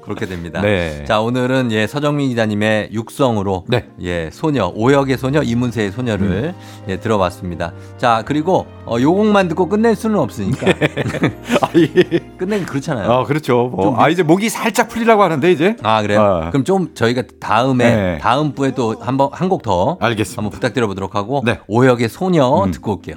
그렇게 0.03 0.25
됩니다. 0.25 0.61
네. 0.61 1.03
자, 1.05 1.19
오늘은 1.19 1.69
예, 1.73 1.85
서정민 1.85 2.29
기자님의 2.29 2.91
육성으로 2.93 3.65
네. 3.67 3.89
예, 4.01 4.29
소녀, 4.31 4.71
오역의 4.73 5.17
소녀, 5.17 5.43
이문세의 5.43 5.91
소녀를 5.91 6.53
음. 6.55 6.83
예, 6.87 6.95
들어봤습니다. 6.97 7.73
자, 7.97 8.23
그리고 8.25 8.65
어, 8.85 9.01
요 9.01 9.11
곡만 9.13 9.49
듣고 9.49 9.67
끝낼 9.67 9.95
수는 9.95 10.17
없으니까. 10.19 10.65
아, 11.61 11.69
예. 11.75 12.19
끝내기 12.37 12.65
그렇잖아요. 12.65 13.09
어, 13.09 13.25
그렇죠. 13.25 13.67
뭐. 13.67 13.83
좀 13.83 13.99
아, 13.99 14.07
이제 14.07 14.23
목이 14.23 14.47
살짝 14.47 14.87
풀리라고 14.87 15.21
하는데 15.23 15.51
이제. 15.51 15.75
아, 15.83 16.01
그래요? 16.01 16.21
어. 16.21 16.49
그럼 16.51 16.63
좀 16.63 16.93
저희가 16.93 17.23
다음에 17.41 17.95
네. 17.95 18.17
다음 18.21 18.53
부에 18.53 18.71
또 18.71 18.95
한번 19.01 19.29
한 19.33 19.49
곡 19.49 19.61
더 19.61 19.97
알겠습니다. 19.99 20.39
한번 20.41 20.51
부탁드려 20.51 20.87
보도록 20.87 21.15
하고 21.15 21.41
네. 21.45 21.59
오역의 21.67 22.07
소녀 22.07 22.63
음. 22.63 22.71
듣고 22.71 22.93
올게요. 22.95 23.15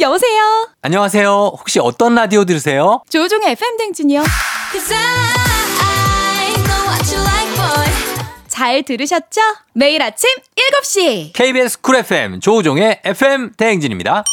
여보세요? 0.00 0.68
안녕하세요. 0.80 1.28
혹시 1.58 1.78
어떤 1.78 2.14
라디오 2.14 2.46
들으세요? 2.46 3.02
조우종의 3.10 3.50
FM 3.50 3.76
댕진이요. 3.76 4.22
잘 8.48 8.82
들으셨죠? 8.82 9.40
매일 9.74 10.00
아침 10.02 10.30
7시. 10.82 11.32
KBS 11.34 11.82
쿨 11.82 11.96
FM 11.96 12.40
조우종의 12.40 13.02
FM 13.04 13.52
대행진입니다. 13.58 14.24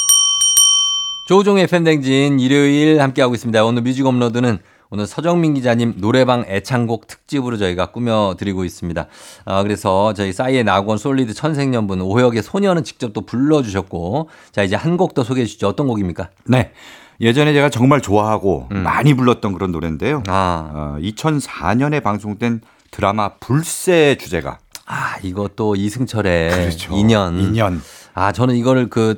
조우종의 1.27 1.65
FM 1.65 1.83
대행진 1.83 2.39
일요일 2.39 3.01
함께하고 3.01 3.35
있습니다. 3.35 3.65
오늘 3.65 3.81
뮤직 3.81 4.05
업로드는 4.05 4.59
오늘 4.89 5.05
서정민 5.05 5.53
기자님 5.53 5.95
노래방 5.97 6.45
애창곡 6.47 7.07
특집으로 7.07 7.57
저희가 7.57 7.87
꾸며드리고 7.87 8.63
있습니다. 8.63 9.07
아, 9.45 9.63
그래서 9.63 10.13
저희 10.13 10.31
싸이의 10.31 10.63
낙원 10.63 10.97
솔리드 10.97 11.33
천생연분 11.33 12.01
오혁의 12.01 12.41
소녀는 12.43 12.83
직접 12.83 13.11
또 13.13 13.21
불러주셨고 13.25 14.29
자 14.51 14.63
이제 14.63 14.75
한 14.75 14.97
곡 14.97 15.13
더 15.13 15.23
소개해 15.23 15.45
주시죠. 15.45 15.67
어떤 15.67 15.87
곡입니까? 15.87 16.29
네. 16.45 16.71
예전에 17.19 17.51
제가 17.53 17.69
정말 17.69 17.99
좋아하고 18.01 18.67
음. 18.71 18.83
많이 18.83 19.13
불렀던 19.15 19.53
그런 19.53 19.71
노래인데요. 19.71 20.23
아, 20.27 20.71
어, 20.73 20.97
2004년에 21.01 22.01
방송된 22.03 22.61
드라마 22.91 23.29
불새 23.39 24.15
주제가 24.19 24.59
아 24.85 25.17
이것도 25.21 25.75
이승철의 25.75 26.51
그렇죠. 26.51 26.95
인연. 26.95 27.37
인연 27.41 27.79
아 28.17 28.31
저는 28.31 28.55
이거를 28.55 28.89
그. 28.89 29.15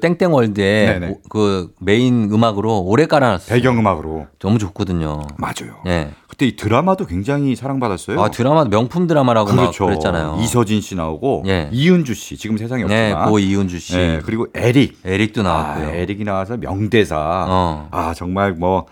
오- 1.12 1.22
그 1.30 1.72
메인 1.80 2.30
음악으로 2.30 2.82
오래 2.82 3.06
깔아놨어요. 3.06 3.56
배경 3.56 3.80
음악으로 3.80 4.28
너무 4.40 4.60
좋거든요. 4.60 5.22
맞아요. 5.38 5.78
예. 5.88 6.10
그때 6.28 6.46
이 6.48 6.58
드라마도 6.58 7.06
굉장히 7.06 7.56
사랑받았어요. 7.56 8.22
아 8.22 8.30
드라마 8.30 8.66
명품 8.66 9.08
드라마라고 9.08 9.52
그렇죠. 9.52 9.86
막 9.86 9.92
그랬잖아요. 9.92 10.40
이서진 10.42 10.82
씨 10.82 10.96
나오고 10.96 11.44
예. 11.48 11.70
이은주 11.72 12.14
씨 12.14 12.36
지금 12.36 12.58
세상에 12.58 12.84
네, 12.84 13.12
없지만 13.12 13.30
고 13.30 13.40
이은주 13.40 13.80
씨, 13.80 13.98
예, 13.98 14.22
그리고 14.26 14.48
에릭 14.54 15.00
에릭도 15.06 15.42
아, 15.42 15.44
나왔고요. 15.44 15.90
에릭이 15.92 16.26
나와서 16.26 16.58
명대사 16.58 17.46
어. 17.48 17.88
아 17.92 18.14
정말 18.14 18.52
뭐 18.52 18.86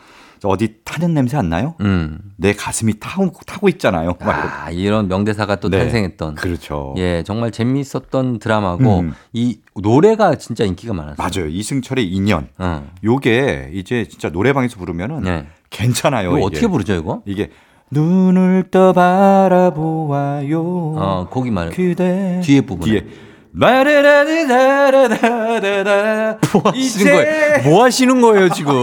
어디 0.43 0.76
타는 0.84 1.13
냄새 1.13 1.38
안 1.38 1.50
나요? 1.50 1.76
음. 1.82 2.19
내 2.38 2.54
가슴이 2.54 3.00
타고 3.00 3.32
타고 3.45 3.69
있잖아요. 3.69 4.15
아 4.19 4.69
이런 4.71 5.08
명대사가 5.08 5.56
또 5.58 5.69
네. 5.69 5.80
탄생했던. 5.80 6.36
그렇죠. 6.36 6.93
예, 6.97 7.23
정말 7.23 7.52
재미있었던 7.52 8.39
드라마고 8.39 9.00
음. 9.00 9.13
이 9.34 9.60
노래가 9.76 10.36
진짜 10.36 10.63
인기가 10.63 10.93
많았어요. 10.93 11.15
맞아요. 11.17 11.50
이승철의 11.50 12.08
인연. 12.08 12.47
어. 12.58 12.88
요게 13.04 13.71
이제 13.73 14.06
진짜 14.10 14.30
노래방에서 14.30 14.78
부르면은 14.78 15.21
네. 15.23 15.47
괜찮아요. 15.69 16.30
이거 16.30 16.38
이게. 16.38 16.45
어떻게 16.45 16.67
부르죠 16.67 16.93
이거? 16.93 17.21
이게 17.26 17.50
눈을 17.91 18.65
떠 18.71 18.93
바라보아요. 18.93 20.62
어, 20.62 21.28
거기 21.30 21.52
말 21.52 21.69
그대 21.69 22.41
뒤에 22.43 22.62
부분에. 22.62 22.91
뒤에 22.91 23.08
라라라라라라라라 23.53 26.38
뭐 26.53 26.62
하시는 26.65 27.12
거예요? 27.13 27.63
뭐 27.63 27.83
하시는 27.83 28.21
거예요 28.21 28.49
지금? 28.49 28.73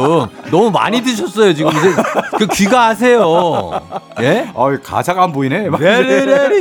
너무 0.50 0.70
많이 0.70 1.00
드셨어요 1.02 1.52
지금. 1.54 1.70
이제 1.70 1.78
그 2.38 2.46
귀가 2.48 2.86
아세요. 2.88 3.70
예? 4.20 4.50
어, 4.54 4.76
가사가 4.82 5.22
안 5.24 5.32
보이네. 5.32 5.68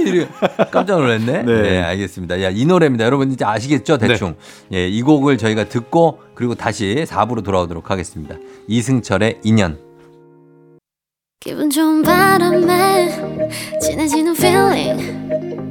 이래. 0.06 0.28
깜짝 0.72 1.00
놀랐네. 1.00 1.44
네. 1.44 1.62
네. 1.62 1.82
알겠습니다. 1.82 2.42
야, 2.44 2.50
이 2.52 2.66
노래입니다. 2.66 3.06
여러분 3.06 3.32
이제 3.32 3.46
아시겠죠? 3.46 3.98
대충. 3.98 4.36
예, 4.74 4.88
이 4.88 5.02
곡을 5.02 5.38
저희가 5.38 5.66
듣고 5.66 6.20
그리고 6.36 6.56
다시 6.56 7.06
4부로 7.08 7.44
돌아오도록 7.44 7.89
하겠습니다. 7.92 8.36
이승철의 8.68 9.39
인연. 9.44 9.78
기분 11.39 11.70
좋은 11.70 12.02
바람에 12.04 13.10
진해지는 13.82 14.34
feeling 14.36 15.33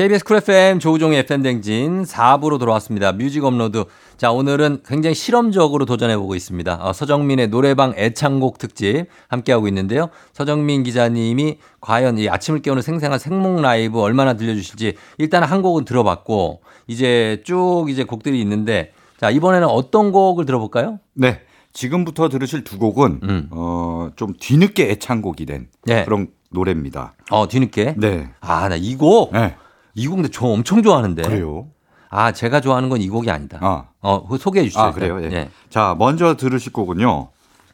KBS 0.00 0.24
쿨 0.24 0.38
FM 0.38 0.78
조우종의 0.78 1.18
FM 1.18 1.42
대행진 1.42 2.04
4부로 2.04 2.58
돌아왔습니다. 2.58 3.12
뮤직 3.12 3.44
업로드. 3.44 3.84
자, 4.16 4.32
오늘은 4.32 4.80
굉장히 4.86 5.14
실험적으로 5.14 5.84
도전해보고 5.84 6.34
있습니다. 6.34 6.78
어, 6.80 6.94
서정민의 6.94 7.48
노래방 7.48 7.92
애창곡 7.94 8.56
특집 8.56 9.08
함께하고 9.28 9.68
있는데요. 9.68 10.08
서정민 10.32 10.84
기자님이 10.84 11.58
과연 11.82 12.16
이 12.16 12.30
아침을 12.30 12.62
깨우는 12.62 12.80
생생한 12.80 13.18
생목 13.18 13.60
라이브 13.60 14.00
얼마나 14.00 14.38
들려주실지 14.38 14.94
일단 15.18 15.42
한 15.42 15.60
곡은 15.60 15.84
들어봤고 15.84 16.62
이제 16.86 17.42
쭉 17.44 17.88
이제 17.90 18.04
곡들이 18.04 18.40
있는데 18.40 18.94
자, 19.18 19.28
이번에는 19.28 19.68
어떤 19.68 20.12
곡을 20.12 20.46
들어볼까요? 20.46 20.98
네. 21.12 21.42
지금부터 21.74 22.30
들으실 22.30 22.64
두 22.64 22.78
곡은 22.78 23.20
음. 23.22 23.48
어, 23.50 24.08
좀 24.16 24.32
뒤늦게 24.40 24.92
애창곡이 24.92 25.44
된 25.44 25.68
네. 25.84 26.06
그런 26.06 26.28
노래입니다. 26.50 27.12
어, 27.30 27.46
뒤늦게. 27.46 27.96
네. 27.98 28.30
아, 28.40 28.66
나 28.70 28.76
이 28.76 28.96
곡. 28.96 29.34
네. 29.34 29.56
이 29.94 30.06
곡 30.06 30.16
근데 30.16 30.28
저 30.30 30.46
엄청 30.46 30.82
좋아하는데. 30.82 31.22
그래요. 31.22 31.68
아, 32.10 32.32
제가 32.32 32.60
좋아하는 32.60 32.88
건 32.88 33.00
이 33.00 33.08
곡이 33.08 33.30
아니다. 33.30 33.58
아. 33.60 33.84
어, 34.00 34.22
그거 34.22 34.36
소개해 34.36 34.64
주시죠. 34.64 34.80
아, 34.80 34.92
그래요. 34.92 35.22
예. 35.22 35.48
자, 35.68 35.94
먼저 35.98 36.36
들으실 36.36 36.72
곡은요. 36.72 37.28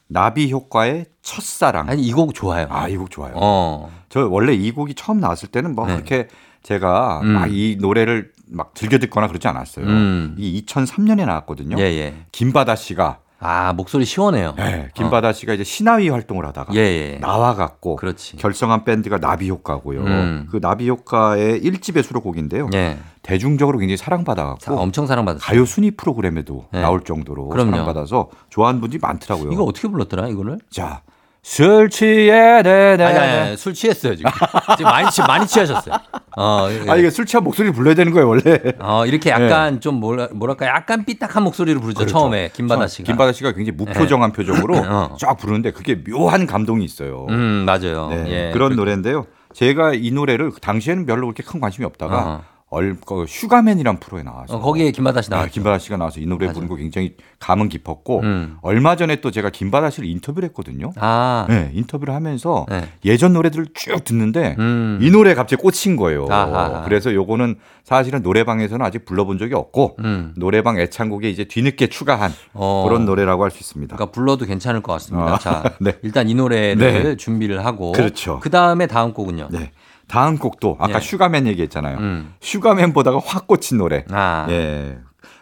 나비 0.08 0.50
효과의 0.52 1.06
첫사랑. 1.22 1.88
아니, 1.88 2.02
이 2.02 2.12
곡 2.12 2.34
좋아요. 2.34 2.66
아, 2.70 2.88
이 2.88 2.96
곡 2.96 3.10
좋아요. 3.10 3.32
어. 3.36 3.90
저 4.08 4.28
원래 4.28 4.52
이 4.52 4.70
곡이 4.72 4.94
처음 4.94 5.20
나왔을 5.20 5.48
때는 5.48 5.74
뭐 5.74 5.86
네. 5.86 5.94
그렇게 5.94 6.28
제가 6.62 7.20
음. 7.22 7.28
막이 7.28 7.78
노래를 7.80 8.32
막 8.48 8.74
즐겨 8.74 8.98
듣거나 8.98 9.26
그러지 9.28 9.48
않았어요. 9.48 9.86
음. 9.86 10.34
이 10.38 10.62
2003년에 10.66 11.24
나왔거든요. 11.26 11.76
예, 11.78 11.84
예. 11.84 12.14
김바다 12.32 12.76
씨가 12.76 13.18
아, 13.38 13.72
목소리 13.74 14.04
시원해요. 14.06 14.54
네, 14.56 14.88
김바다 14.94 15.32
씨가 15.34 15.52
이제 15.52 15.62
신화위 15.62 16.08
활동을 16.08 16.46
하다가 16.46 16.74
예, 16.74 16.80
예. 16.80 17.18
나와갖고 17.20 17.96
그렇지. 17.96 18.36
결성한 18.38 18.84
밴드가 18.84 19.18
나비 19.18 19.50
효과고요. 19.50 20.00
음. 20.00 20.48
그 20.50 20.58
나비 20.60 20.88
효과의 20.88 21.60
1집의 21.60 22.02
수록곡인데요. 22.02 22.70
예. 22.74 22.96
대중적으로 23.22 23.78
굉장히 23.78 23.96
사- 23.98 24.06
사랑받아갖고 24.06 24.76
엄청 24.78 25.06
사랑받았어요. 25.06 25.44
가요 25.44 25.64
순위 25.66 25.90
프로그램에도 25.90 26.68
네. 26.72 26.80
나올 26.80 27.02
정도로 27.02 27.48
그럼요. 27.48 27.72
사랑받아서 27.72 28.30
좋아하는 28.48 28.80
분들이 28.80 29.00
많더라고요. 29.00 29.52
이거 29.52 29.64
어떻게 29.64 29.88
불렀더라, 29.88 30.28
이거를? 30.28 30.58
자, 30.70 31.02
술 31.48 31.88
취해 31.90 32.60
네, 32.60 32.96
네, 32.96 33.04
아니, 33.04 33.18
아니, 33.18 33.32
아니, 33.38 33.56
술 33.56 33.72
취했어요, 33.72 34.16
지금. 34.16 34.28
지금 34.76 34.90
많이, 34.90 35.08
취, 35.12 35.20
많이 35.20 35.46
취하셨어요. 35.46 35.94
어, 36.36 36.66
예. 36.70 36.90
아 36.90 36.96
이게 36.96 37.08
술 37.08 37.24
취한 37.24 37.44
목소리를 37.44 37.72
불러야 37.72 37.94
되는 37.94 38.12
거예요 38.12 38.26
원래. 38.28 38.58
어, 38.80 39.06
이렇게 39.06 39.30
약간 39.30 39.80
좀 39.80 40.00
뭐라, 40.00 40.26
뭐랄까, 40.34 40.66
약간 40.66 41.04
삐딱한 41.04 41.44
목소리로 41.44 41.80
부르죠, 41.80 41.98
그렇죠. 41.98 42.12
처음에, 42.12 42.50
김바다 42.52 42.88
씨가. 42.88 43.06
김바다 43.06 43.32
씨가 43.32 43.52
굉장히 43.52 43.76
무표정한 43.76 44.32
표정으로 44.32 44.74
어. 44.90 45.16
쫙 45.20 45.34
부르는데 45.36 45.70
그게 45.70 46.02
묘한 46.02 46.48
감동이 46.48 46.84
있어요. 46.84 47.26
음, 47.30 47.62
맞아요. 47.64 48.08
네, 48.10 48.24
예. 48.48 48.50
그런 48.52 48.70
그- 48.70 48.74
노래인데요. 48.74 49.26
제가 49.54 49.92
이 49.94 50.10
노래를 50.10 50.50
당시에는 50.60 51.06
별로 51.06 51.28
그렇게 51.28 51.44
큰 51.44 51.60
관심이 51.60 51.86
없다가 51.86 52.24
어. 52.26 52.44
어 52.76 52.95
그 52.95 53.24
슈가맨이란 53.26 53.98
프로에 54.00 54.22
나와서 54.22 54.56
어, 54.56 54.60
거기에 54.60 54.90
김바다 54.90 55.22
씨 55.22 55.28
아, 55.32 55.36
나왔죠. 55.36 55.52
김바다 55.52 55.78
씨가 55.78 55.96
나와서 55.96 56.20
이 56.20 56.26
노래 56.26 56.46
맞아요. 56.46 56.54
부른 56.54 56.68
거 56.68 56.76
굉장히 56.76 57.14
감흥 57.40 57.68
깊었고 57.68 58.20
음. 58.20 58.58
얼마 58.62 58.96
전에 58.96 59.16
또 59.22 59.30
제가 59.30 59.50
김바다 59.50 59.90
씨를 59.90 60.08
인터뷰를 60.08 60.48
했거든요. 60.50 60.92
아, 60.96 61.46
네, 61.48 61.70
인터뷰를 61.74 62.14
하면서 62.14 62.66
네. 62.68 62.86
예전 63.04 63.32
노래들을 63.32 63.68
쭉 63.74 64.04
듣는데 64.04 64.56
음. 64.58 64.98
이 65.00 65.10
노래에 65.10 65.34
갑자기 65.34 65.62
꽂힌 65.62 65.96
거예요. 65.96 66.26
아하. 66.30 66.82
그래서 66.84 67.14
요거는 67.14 67.56
사실은 67.84 68.22
노래방에서는 68.22 68.84
아직 68.84 69.04
불러본 69.04 69.38
적이 69.38 69.54
없고 69.54 69.96
음. 70.00 70.34
노래방 70.36 70.78
애창곡에 70.78 71.30
이제 71.30 71.44
뒤늦게 71.44 71.86
추가한 71.88 72.32
어. 72.52 72.84
그런 72.86 73.04
노래라고 73.06 73.42
할 73.42 73.50
수 73.50 73.58
있습니다. 73.60 73.96
그러니까 73.96 74.12
불러도 74.12 74.44
괜찮을 74.44 74.82
것 74.82 74.92
같습니다. 74.94 75.34
아, 75.34 75.38
자, 75.38 75.62
네. 75.80 75.92
일단 76.02 76.28
이 76.28 76.34
노래를 76.34 76.76
네. 77.02 77.16
준비를 77.16 77.64
하고 77.64 77.92
그렇죠. 77.92 78.38
그 78.40 78.50
다음에 78.50 78.86
다음 78.86 79.12
곡은요. 79.14 79.48
네. 79.50 79.70
다음 80.08 80.38
곡도 80.38 80.76
아까 80.78 80.96
예. 80.96 81.00
슈가맨 81.00 81.46
얘기했잖아요. 81.48 81.98
음. 81.98 82.34
슈가맨 82.40 82.92
보다가 82.92 83.20
확 83.24 83.46
꽂힌 83.46 83.78
노래. 83.78 84.04
아, 84.10 84.46
예. 84.50 84.98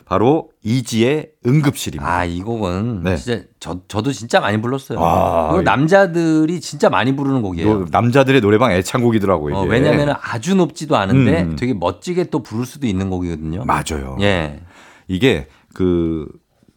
바로 0.07 0.51
이지의 0.63 1.31
응급실입니다. 1.47 2.11
아, 2.11 2.25
이 2.27 2.41
곡은 2.43 3.03
네. 3.05 3.17
진짜 3.17 3.43
저, 3.59 3.81
저도 3.89 4.13
진짜 4.13 4.39
많이 4.41 4.61
불렀어요. 4.61 4.99
아, 5.03 5.59
이- 5.61 5.65
남자들이 5.65 6.61
진짜 6.61 6.91
많이 6.91 7.17
부르는 7.17 7.41
곡이에요. 7.43 7.79
노- 7.81 7.87
남자들의 7.91 8.41
노래방 8.43 8.73
애창곡이더라고 8.73 9.49
이게. 9.51 9.59
어, 9.59 9.63
왜냐면 9.63 10.15
아주 10.23 10.55
높지도 10.57 10.97
않은데 10.97 11.43
음. 11.43 11.57
되게 11.57 11.73
멋지게 11.75 12.25
또 12.25 12.43
부를 12.43 12.67
수도 12.67 12.87
있는 12.87 13.09
곡이거든요. 13.11 13.65
맞아요. 13.65 14.17
예. 14.21 14.61
이게 15.09 15.47
그 15.75 16.27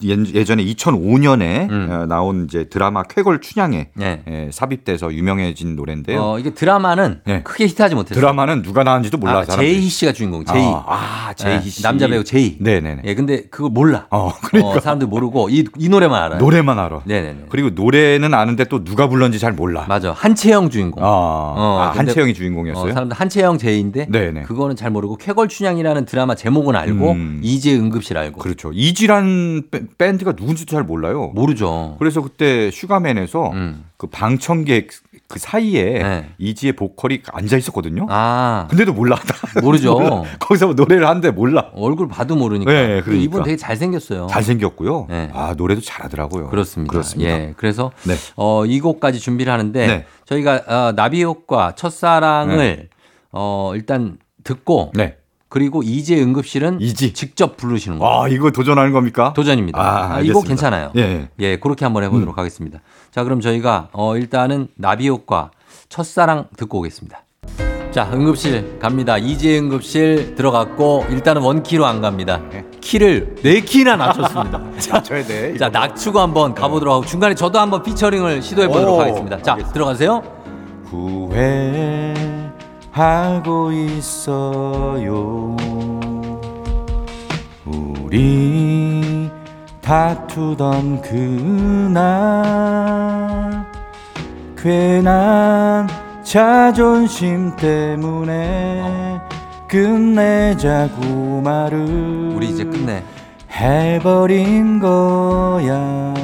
예- 0.04 0.16
예전에 0.34 0.64
2005년에 0.64 1.70
음. 1.72 1.88
어, 1.90 2.06
나온 2.06 2.46
이제 2.46 2.66
드라마 2.66 3.02
쾌걸 3.04 3.42
춘향에 3.42 3.90
예. 4.00 4.22
예, 4.28 4.50
삽입돼서 4.52 5.12
유명해진 5.12 5.76
노래인데요. 5.76 6.22
어, 6.22 6.40
이게 6.40 6.52
드라마는 6.54 7.22
네. 7.26 7.42
크게 7.42 7.66
히트하지 7.66 7.96
못했어요. 7.96 8.20
드라마는 8.22 8.62
누가 8.62 8.84
나왔는지도 8.84 9.18
몰라. 9.18 9.40
아, 9.40 9.44
사람들이. 9.46 9.74
제이 9.80 9.90
씨가 9.90 10.12
주인공. 10.14 10.46
제이. 10.46 10.62
아, 10.62 10.84
아, 11.30 11.34
제이 11.34 11.56
예, 11.56 11.62
씨. 11.62 11.82
남자 11.82 12.08
배우 12.08 12.24
제이. 12.24 12.58
네네네. 12.60 13.02
예, 13.06 13.16
근데 13.16 13.44
그걸 13.50 13.72
몰라. 13.72 14.06
어, 14.12 14.32
그러니까 14.44 14.78
어, 14.78 14.80
사람들 14.80 15.08
모르고 15.08 15.50
이, 15.50 15.66
이 15.78 15.90
노래만 15.90 16.22
알아요. 16.22 16.40
노래만 16.40 16.78
알아. 16.78 17.02
네네네. 17.06 17.46
그리고 17.50 17.72
노래는 17.72 18.36
아는데 18.36 18.66
또 18.66 18.84
누가 18.84 19.08
불렀는지 19.08 19.40
잘 19.40 19.54
몰라. 19.54 19.86
맞아. 19.90 20.12
한채영 20.12 20.70
주인공. 20.70 21.04
아, 21.04 21.08
어, 21.08 21.80
아, 21.82 21.98
한채영이 21.98 22.32
어, 22.32 22.34
주인공이었어요. 22.36 22.94
사람들 22.94 23.18
한채영 23.18 23.58
제이인데 23.58 24.08
네네. 24.12 24.44
그거는 24.44 24.76
잘 24.76 24.92
모르고 24.92 25.18
쾌걸 25.18 25.48
춘향이라는 25.48 26.06
드라마 26.06 26.36
제목은 26.36 26.76
알고 26.76 27.12
음. 27.14 27.40
이제 27.44 27.74
응급실 27.76 28.16
알고 28.16 28.40
그렇죠. 28.40 28.72
이지란 28.74 29.64
밴- 29.98 30.12
밴드가 30.18 30.34
누군지도 30.34 30.72
잘 30.72 30.84
몰라요. 30.84 31.32
모르죠. 31.36 31.96
그래서 32.00 32.22
그때 32.22 32.70
슈가맨에서 32.72 33.52
음. 33.52 33.86
그 33.98 34.08
방청객 34.08 34.90
그 35.28 35.40
사이에 35.40 35.84
네. 36.04 36.30
이지의 36.38 36.74
보컬이 36.74 37.22
앉아 37.32 37.58
있었거든요. 37.58 38.06
아 38.10 38.68
근데도 38.70 38.94
몰라. 38.94 39.18
모르죠. 39.62 39.94
몰라. 40.00 40.24
거기서 40.40 40.68
뭐 40.68 40.76
노래를 40.76 41.06
하는데 41.08 41.32
몰라. 41.32 41.70
얼굴 41.74 42.08
봐도 42.08 42.36
모르니까. 42.36 42.72
네, 42.72 43.02
그러니까. 43.02 43.12
이분 43.24 43.44
되게 43.44 43.58
잘생겼어요. 43.58 44.28
잘생겼고요. 44.30 45.08
네. 45.10 45.30
아 45.34 45.54
노래도 45.58 45.82
잘하더라고요. 45.82 46.48
그렇습니다. 46.50 46.92
그렇습니다. 46.92 47.30
예, 47.32 47.54
그래서 47.58 47.92
네. 48.04 48.14
어, 48.38 48.66
이 48.66 48.80
곡까지 48.80 49.20
준비를 49.20 49.52
하는데 49.52 49.88
네. 49.88 50.06
저희가 50.26 50.62
어, 50.68 50.92
나비효과 50.96 51.74
첫사랑을 51.76 52.90
어, 53.32 53.72
일단 53.76 54.18
듣고 54.44 54.92
네. 54.96 55.18
그리고 55.50 55.82
이제 55.84 56.22
응급실은 56.22 56.80
이지. 56.82 57.14
직접 57.14 57.56
부르시는 57.58 58.00
거예요. 58.00 58.14
아 58.22 58.28
이거 58.28 58.52
도전하는 58.52 58.92
겁니까? 58.92 59.34
도전입니다. 59.34 59.80
아, 59.80 60.16
아, 60.16 60.20
이거. 60.22 60.42
괜찮아요. 60.42 60.92
예, 60.98 61.02
예. 61.02 61.30
예, 61.40 61.56
그렇게 61.58 61.86
한번 61.86 62.04
해보도록 62.04 62.38
하겠습니다. 62.38 62.80
자, 63.12 63.24
그럼 63.24 63.40
저희가 63.40 63.90
어, 63.94 64.18
일단은 64.18 64.68
나비효과 64.76 65.52
첫사랑 65.90 66.48
듣고 66.58 66.80
오겠습니다. 66.80 67.24
자, 67.92 68.10
응급실 68.14 68.78
갑니다. 68.80 69.18
이제 69.18 69.58
응급실 69.58 70.36
들어갔고 70.36 71.06
일단은 71.10 71.42
원키로 71.42 71.86
안 71.86 72.02
갑니다. 72.02 72.42
키를 72.82 73.36
네 73.42 73.62
키나 73.62 73.96
낮췄습니다. 73.96 74.62
자, 74.80 75.02
쳐야 75.02 75.24
돼. 75.26 75.58
자, 75.58 75.70
낮추고 75.70 76.20
한번 76.20 76.54
가보도록 76.54 76.94
하고 76.94 77.06
중간에 77.06 77.34
저도 77.34 77.58
한번 77.60 77.82
피처링을 77.84 78.42
시도해 78.42 78.68
보도록 78.68 78.98
오, 78.98 79.02
하겠습니다. 79.02 79.42
자, 79.42 79.54
알겠습니다. 79.54 79.74
들어가세요. 79.74 80.22
후회 80.86 82.14
하고 82.98 83.72
있어요. 83.72 85.56
우리 87.64 89.30
다투던 89.82 91.04
그날 91.04 92.04
괜한 94.58 95.88
자존심 96.24 97.56
때문에 97.56 99.22
끝내자고 99.68 101.42
말을 101.42 102.34
우리 102.36 102.50
이제 102.50 102.64
끝내. 102.64 103.04
해버린 103.52 104.80
거야. 104.80 106.16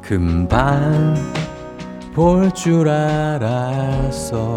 금방 0.00 1.14
볼 2.14 2.50
줄 2.52 2.88
알았어 2.88 4.56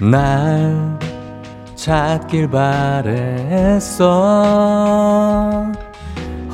날 0.00 0.98
찾길 1.74 2.48
바랬어. 2.50 4.02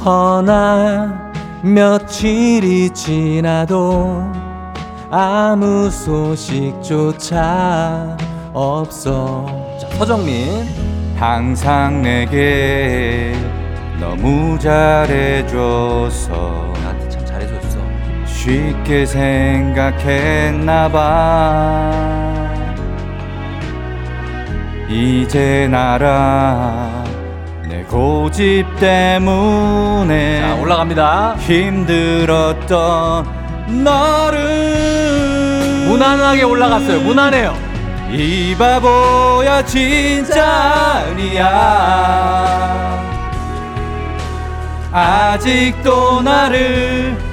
허나 0.05 1.33
며칠이 1.63 2.91
지나도 2.91 4.25
아무 5.11 5.91
소식조차 5.91 7.37
없어. 8.53 9.47
자 9.81 9.89
서정민. 9.99 10.67
항상 11.17 12.03
내게 12.03 13.35
너무 14.01 14.59
잘해줘서 14.59 16.31
쉽게 18.41 19.05
생각했나봐. 19.05 19.91
이제 24.89 25.69
나라 25.71 27.05
내 27.69 27.83
고집 27.83 28.65
때문에 28.81 30.41
자 30.41 30.55
올라갑니다. 30.55 31.37
힘들었던 31.41 33.27
너를 33.85 34.39
무난하게 35.87 36.45
올라갔어요. 36.45 37.01
무난해요. 37.01 37.55
이 38.11 38.57
바보야 38.59 39.63
진짜 39.67 41.05
아니야. 41.11 41.51
아직도 44.93 46.23
나를 46.23 47.30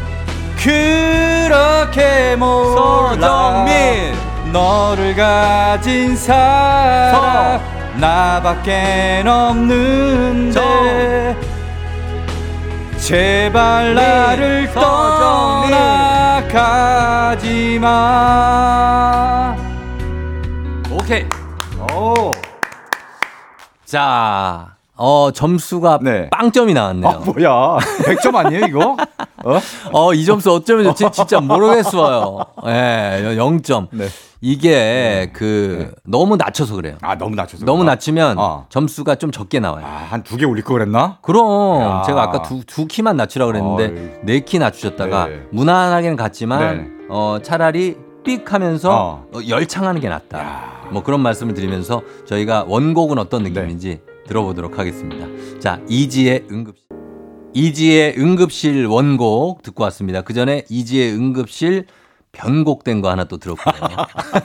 그렇게 0.58 2.36
몰라. 2.36 3.15
서정민. 3.15 4.15
너를 4.52 5.15
가진 5.15 6.15
사람 6.15 7.60
나밖엔 8.00 9.28
없는데 9.28 10.58
제발 12.98 13.93
나를 13.93 14.67
서정민. 14.70 15.72
떠나가지 16.41 17.80
마. 17.80 19.56
오케이. 20.91 21.26
오. 21.93 22.32
자, 23.86 24.77
어, 24.98 25.30
점수가 25.32 26.00
네. 26.02 26.30
빵점이 26.32 26.74
나왔네요. 26.74 27.08
아 27.10 27.18
뭐야 27.20 27.78
100점 28.04 28.36
아니에요 28.36 28.66
이거? 28.66 28.98
어? 29.46 29.60
어, 29.94 30.14
이 30.14 30.26
점수 30.26 30.52
어쩌면 30.52 30.86
좋지? 30.86 31.10
진짜 31.12 31.40
모르겠어요. 31.40 32.40
예, 32.66 33.22
0점. 33.38 33.88
네. 33.92 34.08
이게 34.42 35.32
그 35.34 35.94
너무 36.04 36.36
낮춰서 36.36 36.76
그래요. 36.76 36.98
아 37.02 37.16
너무 37.18 37.36
낮춰서 37.36 37.66
너무 37.66 37.80
그런가? 37.80 37.94
낮추면 37.94 38.38
어. 38.38 38.66
점수가 38.70 39.16
좀 39.16 39.32
적게 39.32 39.60
나와요. 39.60 39.84
아 39.86 40.08
한 40.12 40.24
두 40.24 40.38
개 40.38 40.46
올릴 40.46 40.64
거 40.64 40.74
그랬나? 40.74 41.18
그럼 41.22 41.82
야. 41.82 42.04
제가 42.06 42.22
아까 42.22 42.42
두, 42.44 42.64
두 42.66 42.86
키만 42.88 43.18
낮추라고 43.18 43.52
그랬는데. 43.52 44.22
네 44.24 44.40
키 44.42 44.60
낮추셨다가 44.60 45.28
네. 45.28 45.42
무난하게는 45.52 46.18
갔지만 46.18 46.78
네. 46.78 46.88
어, 47.10 47.38
차라리 47.42 47.98
삑 48.24 48.52
하면서 48.54 48.92
어. 48.94 49.26
어, 49.34 49.40
열창하는 49.48 50.02
게 50.02 50.10
낫다. 50.10 50.40
야. 50.40 50.78
뭐 50.92 51.02
그런 51.04 51.19
말씀을 51.21 51.54
드리면서 51.54 52.02
저희가 52.28 52.65
원곡은 52.67 53.17
어떤 53.17 53.44
네. 53.44 53.50
느낌인지 53.50 54.02
들어보도록 54.28 54.78
하겠습니다. 54.78 55.28
자, 55.60 55.82
이지의 55.90 56.46
응급실. 56.52 56.88
이지의 57.54 58.15
응급실 58.19 58.86
원곡 58.86 59.63
듣고 59.63 59.84
왔습니다. 59.86 60.21
그 60.21 60.34
전에 60.34 60.65
이지의 60.69 61.13
응급실 61.13 61.86
변곡된 62.38 63.02
거 63.02 63.10
하나 63.10 63.23
또 63.25 63.38
들었거든요. 63.38 63.96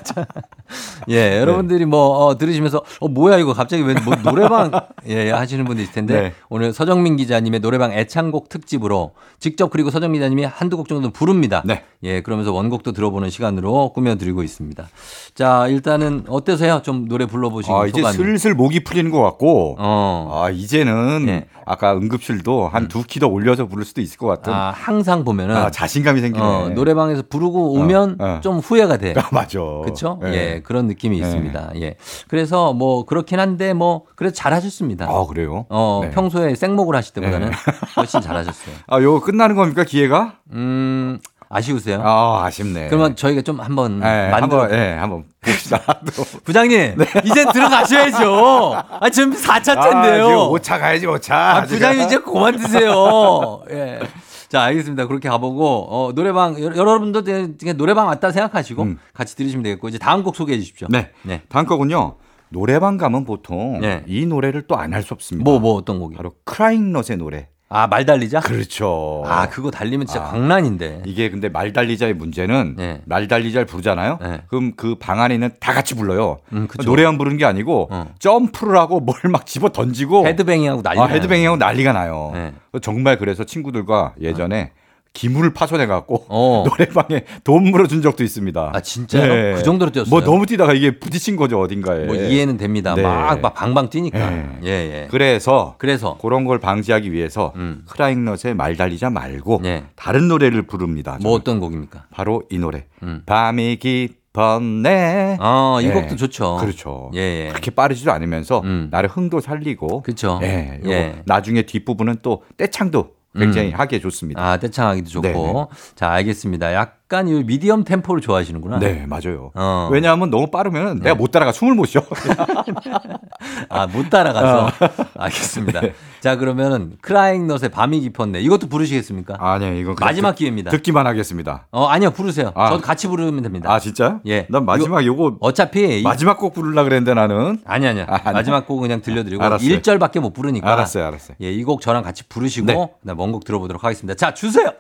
자, 0.03 0.27
예, 1.11 1.39
여러분들이 1.39 1.85
뭐 1.85 2.27
어, 2.27 2.39
들으시면서 2.39 2.83
어 3.01 3.09
뭐야 3.09 3.39
이거 3.39 3.53
갑자기 3.53 3.83
왜 3.83 3.93
뭐 4.05 4.17
노래방 4.17 4.71
예 5.07 5.31
하시는 5.31 5.65
분도 5.65 5.83
있을 5.83 5.93
텐데 5.93 6.21
네. 6.21 6.33
오늘 6.49 6.73
서정민 6.73 7.17
기자님의 7.17 7.61
노래방 7.61 7.93
애창곡 7.93 8.49
특집으로 8.49 9.13
직접 9.39 9.71
그리고 9.71 9.91
서정민 9.91 10.21
기자님이 10.21 10.45
한두 10.45 10.77
곡 10.77 10.89
정도 10.89 11.11
부릅니다. 11.11 11.63
네. 11.65 11.85
예, 12.03 12.21
그러면서 12.23 12.53
원곡도 12.53 12.93
들어보는 12.93 13.31
시간으로 13.31 13.93
꾸며 13.93 14.17
드리고 14.17 14.43
있습니다. 14.43 14.89
자, 15.35 15.67
일단은 15.69 16.25
어떠세요? 16.29 16.81
좀 16.83 17.07
노래 17.07 17.27
불러 17.27 17.51
보시고 17.51 17.77
아, 17.83 17.87
이제 17.87 18.01
소감이. 18.01 18.17
슬슬 18.17 18.55
목이 18.55 18.83
풀리는 18.83 19.11
것 19.11 19.21
같고. 19.23 19.77
어. 19.79 20.43
아, 20.45 20.51
이제는 20.51 21.27
네. 21.27 21.47
아까 21.65 21.93
응급실도 21.95 22.69
한두키더 22.69 23.29
올려서 23.29 23.67
부를 23.67 23.85
수도 23.85 24.01
있을 24.01 24.19
것 24.19 24.27
같은 24.27 24.53
아, 24.53 24.73
항상 24.75 25.25
보면은 25.25 25.55
아, 25.57 25.71
자신감이 25.71 26.21
생기네. 26.21 26.45
어, 26.45 26.71
노래방에서 26.75 27.23
부르고 27.29 27.75
오면 27.83 28.17
어. 28.21 28.41
좀 28.43 28.59
후회가 28.59 28.97
돼. 28.97 29.15
아, 29.19 29.29
맞아. 29.33 29.59
그렇죠? 29.59 30.21
예. 30.25 30.33
예, 30.33 30.61
그런 30.63 30.87
느낌이 30.87 31.21
네. 31.21 31.27
있습니다. 31.27 31.73
예. 31.77 31.97
그래서 32.29 32.73
뭐 32.73 33.05
그렇긴 33.05 33.41
한데 33.41 33.73
뭐 33.73 34.05
그래도 34.15 34.35
잘 34.35 34.53
하셨습니다. 34.53 35.07
아, 35.09 35.27
그래요? 35.27 35.67
어, 35.69 36.01
네. 36.05 36.11
평소에 36.11 36.55
생목을 36.55 36.95
하실 36.97 37.15
때보다는 37.15 37.51
훨씬 37.97 38.21
잘 38.21 38.37
하셨어요. 38.37 38.75
아, 38.87 39.01
요거 39.01 39.25
끝나는 39.25 39.57
겁니까, 39.57 39.85
기회가? 39.85 40.39
음, 40.53 41.19
아쉬우세요? 41.55 42.01
아, 42.03 42.45
아쉽네. 42.47 42.89
그러면 42.89 43.15
저희가 43.15 43.43
좀 43.43 43.61
한번 43.61 44.01
예, 44.03 44.31
만들어 44.31 44.63
한번, 44.63 44.73
예, 44.79 44.93
한번 44.95 45.25
봅시다. 45.43 45.79
또. 46.17 46.25
부장님, 46.45 46.97
이제 47.25 47.45
들어가셔야죠. 47.53 48.75
아, 49.01 49.11
지금 49.11 49.33
4차째인데요. 49.35 50.25
아, 50.29 50.49
5차 50.49 50.79
가야지, 50.81 51.07
5차. 51.07 51.33
아, 51.33 51.63
부장님 51.65 52.07
이제 52.07 52.19
그만 52.19 52.57
드세요. 52.57 53.63
예. 53.71 54.01
자, 54.49 54.63
알겠습니다. 54.63 55.07
그렇게 55.07 55.29
가보고, 55.29 55.87
어, 55.91 56.13
노래방, 56.15 56.59
여- 56.63 56.75
여러분도 56.77 57.23
그냥 57.25 57.77
노래방 57.77 58.07
왔다 58.07 58.31
생각하시고 58.33 58.83
음. 58.83 58.99
같이 59.15 59.37
들으시면 59.37 59.63
되겠고, 59.63 59.89
이제 59.89 59.99
다음 59.99 60.23
곡 60.23 60.37
소개해 60.37 60.59
주십시오. 60.59 60.89
네. 60.91 61.11
네. 61.23 61.43
다음 61.49 61.67
거군요. 61.67 62.17
노래방 62.51 62.99
가면 62.99 63.25
보통 63.25 63.81
네. 63.81 64.03
이 64.07 64.27
노래를 64.27 64.67
또 64.67 64.77
안 64.77 64.93
할 64.93 65.03
수 65.03 65.15
없습니다. 65.15 65.51
뭐, 65.51 65.59
뭐 65.59 65.75
어떤 65.75 65.99
곡이? 65.99 66.17
바로 66.17 66.33
크라잉넛의 66.45 67.17
노래. 67.17 67.49
아, 67.75 67.87
말 67.87 68.05
달리자? 68.05 68.41
그렇죠. 68.41 69.23
아, 69.27 69.49
그거 69.49 69.71
달리면 69.71 70.07
진짜 70.07 70.23
아. 70.23 70.31
광란인데. 70.31 71.03
이게 71.07 71.31
근데 71.31 71.49
말 71.49 71.73
달리자의 71.73 72.13
문제는 72.15 72.75
네. 72.77 73.01
말 73.07 73.29
달리자를 73.29 73.65
부르잖아요. 73.67 74.19
네. 74.21 74.43
그럼 74.49 74.73
그 74.77 74.95
방 74.99 75.21
안에 75.21 75.35
있는 75.35 75.51
다 75.59 75.73
같이 75.73 75.95
불러요. 75.95 76.39
음. 76.53 76.69
노래만 76.85 77.17
부르는 77.19 77.39
게 77.39 77.45
아니고 77.47 77.89
어. 77.91 78.15
점프를 78.19 78.77
하고 78.77 79.01
뭘 79.01 79.17
막 79.31 79.47
집어 79.47 79.71
던지고 79.71 80.27
헤드뱅잉하고 80.27 80.83
난리 80.83 81.01
아. 81.01 81.07
헤드뱅잉하고 81.07 81.57
난리가 81.57 81.93
나요. 81.93 82.31
네. 82.35 82.53
정말 82.83 83.17
그래서 83.19 83.45
친구들과 83.45 84.15
예전에 84.21 84.73
기물을 85.13 85.53
파손해 85.53 85.87
갖고 85.87 86.25
어. 86.29 86.65
노래방에 86.69 87.25
돈 87.45 87.65
물어준 87.71 88.03
적도 88.03 88.25
있습니다. 88.25 88.73
아, 88.75 88.81
진짜요? 88.81 89.57
그 89.57 89.63
정도로 89.63 89.91
뛰었어요? 89.91 90.11
뭐 90.11 90.23
너무 90.23 90.47
뛰다가 90.47 90.73
이게 90.73 90.99
부딪힌 90.99 91.37
거죠 91.37 91.61
어딘가에. 91.61 92.07
뭐 92.07 92.15
이해는 92.17 92.57
됩니다. 92.57 92.95
네. 92.95 93.03
막, 93.03 93.41
막 93.41 93.55
방방 93.55 93.91
뛰니까. 93.91 94.31
네. 94.31 94.49
예, 94.65 94.69
예. 94.69 95.09
그래서 95.11 95.75
그래서. 95.79 96.17
그런 96.21 96.45
걸 96.45 96.59
방지하기 96.59 97.13
위해서 97.13 97.53
음. 97.57 97.85
크라잉넛의 97.89 98.55
말 98.55 98.77
달리자 98.77 99.11
말고 99.11 99.61
네. 99.63 99.85
다른 99.97 100.29
노래를 100.29 100.63
부릅니다. 100.63 101.13
뭐 101.21 101.33
저는. 101.33 101.37
어떤 101.37 101.61
곡입니까? 101.61 102.07
바로 102.11 102.43
이 102.51 102.59
노래. 102.59 102.87
음. 103.03 103.23
밤이 103.27 103.77
깊었네. 103.77 105.37
어, 105.41 105.79
이 105.83 105.87
예. 105.87 105.91
곡도 105.91 106.17
좋죠. 106.17 106.57
그렇죠. 106.61 107.11
예, 107.15 107.19
예. 107.19 107.49
그렇게 107.51 107.71
빠르지도 107.71 108.13
않으면서 108.13 108.61
음. 108.65 108.89
나를 108.91 109.11
흥도 109.11 109.41
살리고. 109.41 110.03
그쵸. 110.03 110.41
예. 110.43 110.81
예. 110.87 111.23
나중에 111.27 111.63
뒷 111.63 111.85
부분은 111.85 112.17
또 112.23 112.43
떼창도 112.57 113.11
굉장히 113.37 113.73
음. 113.73 113.79
하기에 113.79 114.01
좋습니다. 114.01 114.43
아, 114.43 114.57
떼창하기도 114.59 115.09
좋고. 115.09 115.29
네네. 115.29 115.67
자, 115.95 116.11
알겠습니다. 116.11 116.75
약 116.75 117.02
간 117.13 117.29
이 117.29 117.45
미디엄 117.45 117.85
템포를 117.85 118.23
좋아하시는구나. 118.23 118.79
네, 118.79 119.05
맞아요. 119.07 119.51
어. 119.55 119.89
왜냐하면 119.93 120.31
너무 120.31 120.51
빠르면 120.51 121.01
내가 121.01 121.15
못 121.15 121.31
따라가 121.31 121.53
숨을 121.53 121.75
못 121.75 121.85
쉬어. 121.85 122.01
아, 123.69 123.87
못 123.87 124.09
따라가서. 124.09 124.67
어. 124.67 124.71
알겠습니다. 125.19 125.81
네. 125.83 125.95
자, 126.21 126.37
그러면은 126.37 126.95
크라잉넛의 127.03 127.69
밤이 127.71 128.01
깊었네. 128.01 128.41
이것도 128.41 128.69
부르시겠습니까? 128.69 129.37
아니요, 129.39 129.75
이건 129.75 129.95
그냥 129.95 130.09
마지막 130.09 130.31
듣- 130.33 130.39
기회입니다. 130.39 130.71
듣기만 130.71 131.07
하겠습니다. 131.07 131.67
어, 131.71 131.87
아니요, 131.87 132.11
부르세요. 132.13 132.53
아. 132.55 132.71
저도 132.71 132.81
같이 132.83 133.07
부르면 133.09 133.43
됩니다. 133.43 133.71
아, 133.73 133.79
진짜요? 133.79 134.21
예. 134.27 134.47
난 134.49 134.65
마지막 134.65 135.05
요거 135.05 135.37
어차피 135.41 136.01
이- 136.01 136.03
마지막 136.03 136.39
곡 136.39 136.55
부르려 136.55 136.83
그랬는데 136.85 137.15
나는. 137.15 137.59
아니 137.67 137.87
아니요. 137.87 138.07
아? 138.09 138.33
마지막 138.33 138.67
곡은 138.67 138.83
그냥 138.83 139.03
들려드리고 139.03 139.43
알았어요. 139.45 139.69
1절밖에 139.69 140.21
못 140.21 140.33
부르니까. 140.33 140.71
알았어요, 140.73 141.05
알았어요. 141.07 141.37
예, 141.43 141.51
이 141.53 141.63
곡 141.65 141.81
저랑 141.83 142.03
같이 142.03 142.27
부르시고 142.29 142.67
네. 142.67 142.75
나 143.03 143.15
원곡 143.17 143.45
들어보도록 143.45 143.85
하겠습니다. 143.85 144.15
자, 144.15 144.35
주세요. 144.35 144.73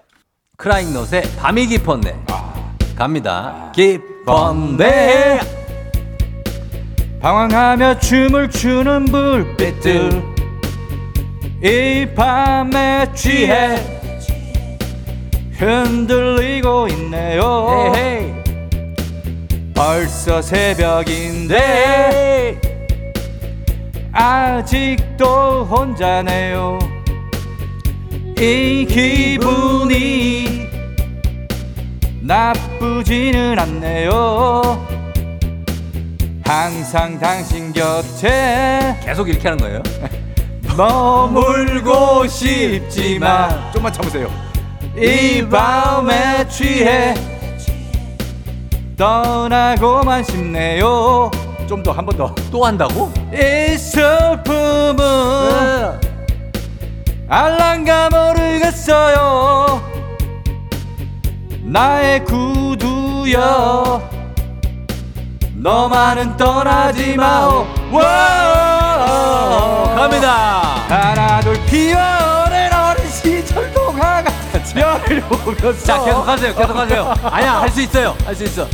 크라잉넛의 0.62 1.22
밤이 1.40 1.66
깊었네. 1.66 2.16
아. 2.28 2.72
갑니다. 2.94 3.72
깊었네. 3.74 5.40
방황하며 7.20 7.98
춤을 7.98 8.48
추는 8.48 9.06
불빛들 9.06 10.22
이 11.64 12.06
밤에 12.14 13.12
취해 13.12 13.74
흔들리고 15.58 16.86
있네요. 16.88 17.92
벌써 19.74 20.40
새벽인데 20.40 21.60
아직도 24.12 25.64
혼자네요 25.64 27.01
이 28.38 28.84
기분이 28.86 30.68
나쁘지는 32.22 33.58
않네요. 33.58 34.86
항상 36.44 37.18
당신 37.18 37.72
곁에 37.72 38.96
계속 39.04 39.28
이렇게 39.28 39.48
하는 39.48 39.58
거예요? 39.62 39.82
머물고 40.76 42.26
싶지만 42.26 43.72
좀만 43.72 43.92
참으세요. 43.92 44.28
이 44.96 45.44
밤에 45.48 46.46
취해 46.48 47.14
떠나고만 48.96 50.22
싶네요. 50.24 51.30
좀 51.68 51.82
더 51.82 51.92
한 51.92 52.04
번 52.04 52.16
더. 52.16 52.34
또 52.50 52.64
한다고? 52.64 53.10
이 53.32 53.76
슬픔은 53.78 54.96
알란가 57.32 58.10
모르겠어요 58.10 59.80
나의 61.62 62.22
구두여 62.26 64.02
너만은 65.54 66.36
떠나지 66.36 67.16
마오 67.16 67.66
와 67.90 68.02
갑니다. 69.96 70.28
하나 70.88 71.40
둘 71.40 71.54
피어오른 71.64 72.70
어린 72.70 73.08
시절 73.10 73.72
동화가 73.72 74.30
별을 74.74 75.22
보면서 75.22 75.84
자, 75.86 76.04
계속 76.04 76.28
하세요. 76.28 76.54
계속 76.54 76.76
하세요. 76.76 77.14
아니야, 77.22 77.60
할 77.60 77.70
수 77.70 77.80
있어요. 77.80 78.14
할 78.26 78.34
수 78.36 78.44
있어. 78.44 78.66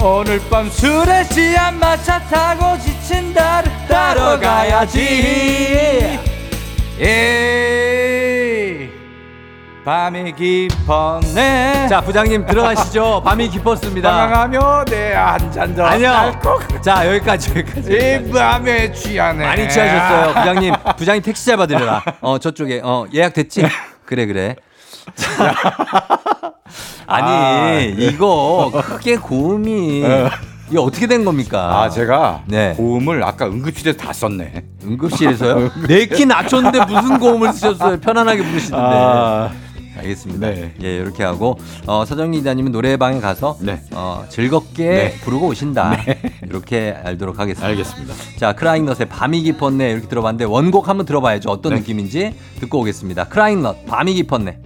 오늘 0.00 0.40
밤 0.48 0.70
술에 0.70 1.24
취한 1.24 1.78
마차 1.78 2.20
타고 2.20 2.78
지친 2.78 3.34
나를 3.34 3.70
따러 3.88 4.38
가야지 4.40 6.18
이 7.00 8.88
밤이 9.84 10.32
깊었네 10.32 11.86
자, 11.88 12.00
부장님 12.00 12.44
들어가시죠. 12.44 13.22
밤이 13.24 13.48
깊었습니다. 13.48 14.10
방황하며 14.10 14.84
내한잔더 14.90 15.84
아니요. 15.84 16.32
자, 16.82 17.06
여기까지 17.08 17.50
여기까지. 17.50 17.92
이 17.92 18.30
밤에 18.30 18.92
취하네 18.92 19.46
많이 19.46 19.68
취하셨어요. 19.68 20.34
부장님, 20.34 20.74
부장님 20.98 21.22
택시 21.22 21.46
잡아드려라. 21.46 22.02
어, 22.20 22.38
저쪽에, 22.38 22.80
어, 22.84 23.06
예약 23.14 23.32
됐지? 23.32 23.62
그래, 24.04 24.26
그래. 24.26 24.56
자. 25.14 25.54
아니, 27.06 27.26
아, 27.32 27.80
이거 27.80 28.70
크게 28.84 29.16
고음이, 29.16 30.04
이게 30.68 30.78
어떻게 30.78 31.06
된 31.06 31.24
겁니까? 31.24 31.82
아 31.82 31.88
제가 31.88 32.42
네. 32.46 32.74
고음을 32.76 33.22
아까 33.24 33.46
응급실에서 33.46 33.96
다 33.98 34.12
썼네 34.12 34.64
응급실에서요? 34.84 35.70
네키 35.88 36.26
낮췄는데 36.26 36.84
무슨 36.84 37.18
고음을 37.18 37.52
쓰셨어요? 37.52 38.00
편안하게 38.00 38.42
부르시던데. 38.44 38.84
아, 38.84 39.50
알겠습니다. 39.98 40.46
네. 40.48 40.74
예, 40.82 40.96
이렇게 40.96 41.24
하고, 41.24 41.58
어, 41.86 42.04
서정리 42.04 42.38
기자님은 42.38 42.70
노래방에 42.70 43.20
가서, 43.20 43.56
네. 43.60 43.80
어, 43.92 44.24
즐겁게 44.28 44.88
네. 44.88 45.14
부르고 45.22 45.48
오신다. 45.48 45.96
이렇게 46.46 46.96
알도록 47.04 47.40
하겠습니다. 47.40 47.66
알겠습니다 47.66 48.14
자, 48.38 48.52
크라잉넛의 48.52 49.08
밤이 49.08 49.42
깊었네 49.42 49.90
이렇게 49.90 50.06
들어봤는데 50.06 50.44
원곡 50.44 50.88
한번 50.88 51.04
들어봐야죠. 51.04 51.50
어떤 51.50 51.74
네. 51.74 51.80
느낌인지 51.80 52.34
듣고 52.60 52.80
오겠습니다. 52.80 53.24
크라잉넛 53.24 53.86
밤이 53.86 54.14
깊었네. 54.14 54.60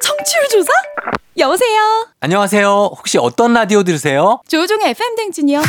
청취율 0.00 0.48
조사? 0.50 0.70
여보세요. 1.36 2.06
안녕하세요. 2.20 2.68
혹시 2.96 3.18
어떤 3.18 3.54
라디오 3.54 3.82
들으세요? 3.82 4.40
조우종의 4.46 4.90
FM 4.90 5.16
대행진이요. 5.16 5.62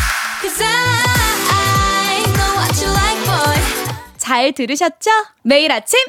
잘 4.18 4.52
들으셨죠? 4.52 5.10
매일 5.44 5.72
아침 5.72 6.00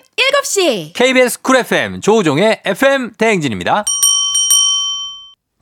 7시. 0.43 0.93
KBS 0.95 1.41
쿨 1.41 1.57
FM 1.57 2.01
조우종의 2.03 2.61
FM 2.67 3.13
대행진입니다. 3.17 3.85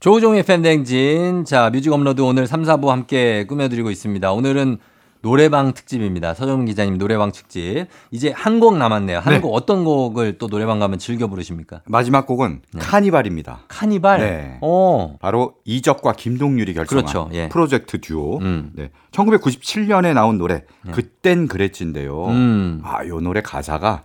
조우종의 0.01 0.41
FM 0.41 0.63
대행진. 0.63 1.45
자, 1.45 1.71
뮤직 1.71 1.93
업로드 1.93 2.21
오늘 2.21 2.49
3, 2.49 2.63
4부 2.65 2.89
함께 2.89 3.47
꾸며드리고 3.47 3.91
있습니다. 3.91 4.33
오늘은 4.33 4.79
노래방 5.25 5.73
특집입니다. 5.73 6.35
서정민 6.35 6.67
기자님 6.67 6.99
노래방 6.99 7.33
특집. 7.33 7.87
이제 8.11 8.31
한 8.37 8.61
곡 8.61 8.77
남았네요. 8.77 9.21
한 9.21 9.33
네. 9.35 9.41
곡 9.41 9.55
어떤 9.55 9.83
곡을 9.85 10.37
또 10.37 10.49
노래방 10.49 10.79
가면 10.79 10.99
즐겨 10.99 11.27
부르십니까? 11.29 11.81
마지막 11.87 12.27
곡은 12.27 12.61
카니발입니다. 12.79 13.61
카니발. 13.69 14.19
네. 14.21 14.59
어. 14.61 15.17
바로 15.21 15.55
이적과 15.65 16.13
김동률이 16.13 16.75
결성한 16.75 17.05
그렇죠. 17.07 17.31
예. 17.33 17.49
프로젝트 17.49 18.01
듀오. 18.03 18.39
음. 18.41 18.71
네. 18.75 18.91
1997년에 19.13 20.13
나운 20.13 20.37
노래 20.37 20.65
그땐 20.93 21.49
그랬지인데요. 21.49 22.27
음. 22.27 22.81
아, 22.85 23.07
요 23.07 23.21
노래 23.21 23.41
가사가 23.41 24.03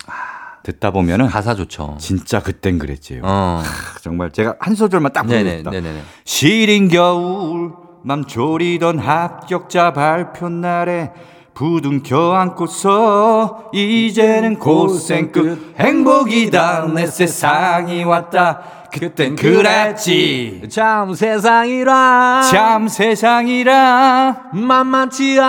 듣다 0.63 0.91
보면은 0.91 1.27
가사 1.27 1.53
좋죠. 1.53 1.97
진짜 1.99 2.41
그땐 2.41 2.79
그랬지요. 2.79 3.21
어. 3.25 3.61
정말 4.01 4.31
제가 4.31 4.55
한 4.59 4.73
소절만 4.73 5.11
딱. 5.13 5.25
네네네. 5.27 6.01
시린 6.23 6.87
겨울 6.87 7.73
맘 8.01 8.25
졸이던 8.25 8.99
합격자 8.99 9.93
발표 9.93 10.49
날에 10.49 11.11
부둥 11.53 12.01
켜 12.03 12.33
안고서 12.33 13.69
이제는 13.73 14.59
고생 14.59 15.31
끝 15.31 15.73
행복이다. 15.77 16.85
내 16.93 17.05
세상이 17.05 18.05
왔다 18.05 18.61
그땐 18.91 19.35
그랬지 19.35 20.63
참 20.69 21.13
세상이라. 21.13 22.41
참 22.49 22.87
세상이라 22.87 24.35
만만치 24.53 25.39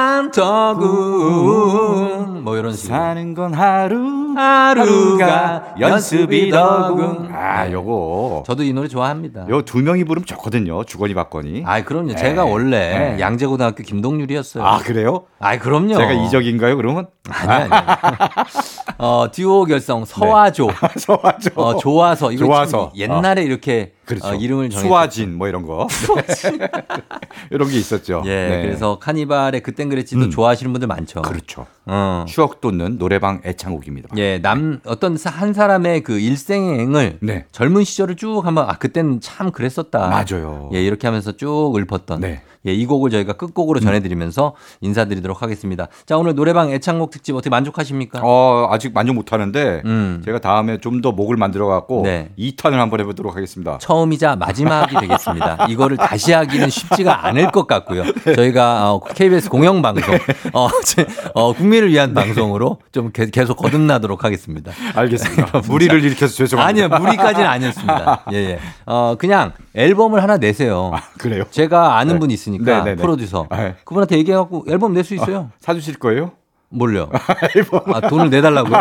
않더군. 1.10 2.44
뭐 2.44 2.56
이런 2.56 2.72
식으로. 2.74 2.96
사는 2.98 3.34
건 3.34 3.54
하루 3.54 4.34
하루가 4.36 5.74
연습이더군. 5.78 7.30
아 7.32 7.70
요거 7.70 8.44
저도 8.46 8.62
이 8.62 8.72
노래 8.72 8.88
좋아합니다. 8.88 9.46
요 9.48 9.62
두 9.62 9.78
명이 9.78 10.02
부르면 10.04 10.26
좋거든요 10.26 10.82
주거니 10.84 11.14
받거니 11.14 11.62
아, 11.66 11.82
그럼요. 11.84 12.14
제가 12.16 12.44
네. 12.44 12.50
원래 12.50 12.78
네. 13.14 13.20
양재고등학교 13.20 13.82
김동률이었어요. 13.84 14.64
아 14.64 14.78
그래요? 14.78 15.24
아, 15.38 15.56
그럼요. 15.58 15.94
제가 15.96 16.10
이적인가요 16.12 16.76
그러면? 16.76 17.06
아니, 17.30 17.52
아니. 17.52 17.70
어, 18.98 19.26
듀오 19.32 19.64
결성 19.64 20.04
서화조. 20.04 20.70
소화죠 20.98 21.50
어, 21.54 21.76
좋아서. 21.76 22.32
이거 22.32 22.46
좋아서. 22.46 22.90
참 22.96 22.98
옛날에 23.30 23.44
이렇게 23.44 23.92
그렇죠. 24.10 24.28
어, 24.28 24.34
이름을 24.34 24.70
정해 24.70 24.86
수화진 24.86 25.36
뭐 25.38 25.48
이런 25.48 25.62
거. 25.66 25.86
이런 27.50 27.68
게 27.68 27.76
있었죠. 27.78 28.22
예, 28.26 28.48
네. 28.48 28.62
그래서 28.62 28.98
카니발의 28.98 29.62
그땐 29.62 29.88
그랬지도 29.88 30.22
음. 30.26 30.30
좋아하시는 30.30 30.72
분들 30.72 30.88
많죠. 30.88 31.22
그렇죠. 31.22 31.66
어. 31.86 32.24
추억 32.28 32.60
돋는 32.60 32.98
노래방 32.98 33.40
애창곡입니다. 33.44 34.08
예, 34.16 34.38
남 34.40 34.80
어떤 34.86 35.16
사- 35.16 35.30
한 35.30 35.52
사람의 35.52 36.02
그 36.02 36.18
일생을 36.18 37.18
네. 37.20 37.46
젊은 37.52 37.84
시절을 37.84 38.16
쭉 38.16 38.42
한번 38.44 38.68
아 38.68 38.74
그때는 38.78 39.20
참 39.20 39.50
그랬었다. 39.50 40.08
맞아요. 40.08 40.70
예, 40.72 40.82
이렇게 40.82 41.06
하면서 41.06 41.32
쭉 41.32 41.74
읊었던 41.76 42.20
네. 42.20 42.42
예, 42.66 42.74
이 42.74 42.84
곡을 42.84 43.08
저희가 43.10 43.34
끝곡으로 43.34 43.80
전해드리면서 43.80 44.54
인사드리도록 44.82 45.40
하겠습니다. 45.40 45.88
자, 46.04 46.18
오늘 46.18 46.34
노래방 46.34 46.70
애창곡 46.70 47.10
특집 47.10 47.34
어떻게 47.34 47.48
만족하십니까? 47.48 48.20
어, 48.22 48.68
아직 48.70 48.92
만족 48.92 49.14
못 49.14 49.32
하는데 49.32 49.80
음. 49.86 50.20
제가 50.24 50.40
다음에 50.40 50.78
좀 50.78 51.00
더 51.00 51.12
목을 51.12 51.38
만들어 51.38 51.66
갖고 51.66 52.02
네. 52.04 52.28
2탄을 52.38 52.72
한번 52.72 53.00
해 53.00 53.04
보도록 53.04 53.34
하겠습니다. 53.34 53.78
처음 53.78 53.99
이자 54.12 54.36
마지막이 54.36 54.96
되겠습니다. 54.96 55.66
이거를 55.68 55.96
다시 55.96 56.32
하기는 56.32 56.68
쉽지가 56.70 57.26
않을 57.26 57.50
것 57.50 57.66
같고요. 57.66 58.04
저희가 58.34 58.92
어, 58.92 59.00
KBS 59.00 59.48
공영방송, 59.50 60.18
어, 60.54 60.68
제- 60.84 61.06
어, 61.34 61.52
국민을 61.52 61.90
위한 61.90 62.14
방송으로 62.14 62.78
좀 62.92 63.10
개- 63.12 63.26
계속 63.30 63.56
거듭나도록 63.56 64.24
하겠습니다. 64.24 64.72
알겠습니다. 64.94 65.60
무리를 65.68 66.02
일으켜서 66.04 66.34
죄송합니다. 66.34 66.86
아니요, 66.86 66.98
무리까지는 67.00 67.46
아니었습니다. 67.48 68.24
예, 68.32 68.36
예. 68.36 68.58
어, 68.86 69.14
그냥 69.18 69.52
앨범을 69.74 70.22
하나 70.22 70.36
내세요. 70.38 70.90
아, 70.94 71.02
그래요? 71.18 71.44
제가 71.50 71.98
아는 71.98 72.14
네. 72.14 72.18
분이 72.20 72.34
있으니까 72.34 72.64
네, 72.78 72.90
네, 72.90 72.96
네. 72.96 73.02
프로듀서. 73.02 73.46
네. 73.50 73.74
그분한테 73.84 74.16
얘기해갖고 74.18 74.64
앨범 74.68 74.92
낼 74.94 75.04
수 75.04 75.14
있어요. 75.14 75.50
사 75.60 75.74
주실 75.74 75.98
거예요? 75.98 76.32
뭘요? 76.70 77.10
아, 77.92 78.08
돈을 78.08 78.30
내달라고요? 78.30 78.78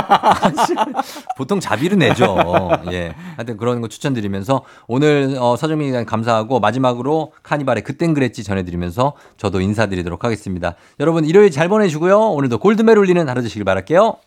보통 1.35 1.59
자비로 1.59 1.95
내죠. 1.97 2.37
예. 2.91 3.13
하여튼 3.35 3.57
그런 3.57 3.81
거 3.81 3.87
추천드리면서 3.87 4.63
오늘 4.87 5.35
어, 5.39 5.55
서정민 5.55 5.87
기자 5.87 6.03
감사하고 6.03 6.59
마지막으로 6.59 7.33
카니발의 7.41 7.83
그땐 7.83 8.13
그랬지 8.13 8.43
전해드리면서 8.43 9.13
저도 9.37 9.59
인사드리도록 9.59 10.23
하겠습니다. 10.23 10.75
여러분 10.99 11.25
일요일 11.25 11.49
잘 11.49 11.67
보내주고요. 11.67 12.17
오늘도 12.19 12.59
골드벨 12.59 12.97
울리는 12.97 13.27
하루 13.27 13.41
되시길 13.41 13.63
바랄게요. 13.65 14.17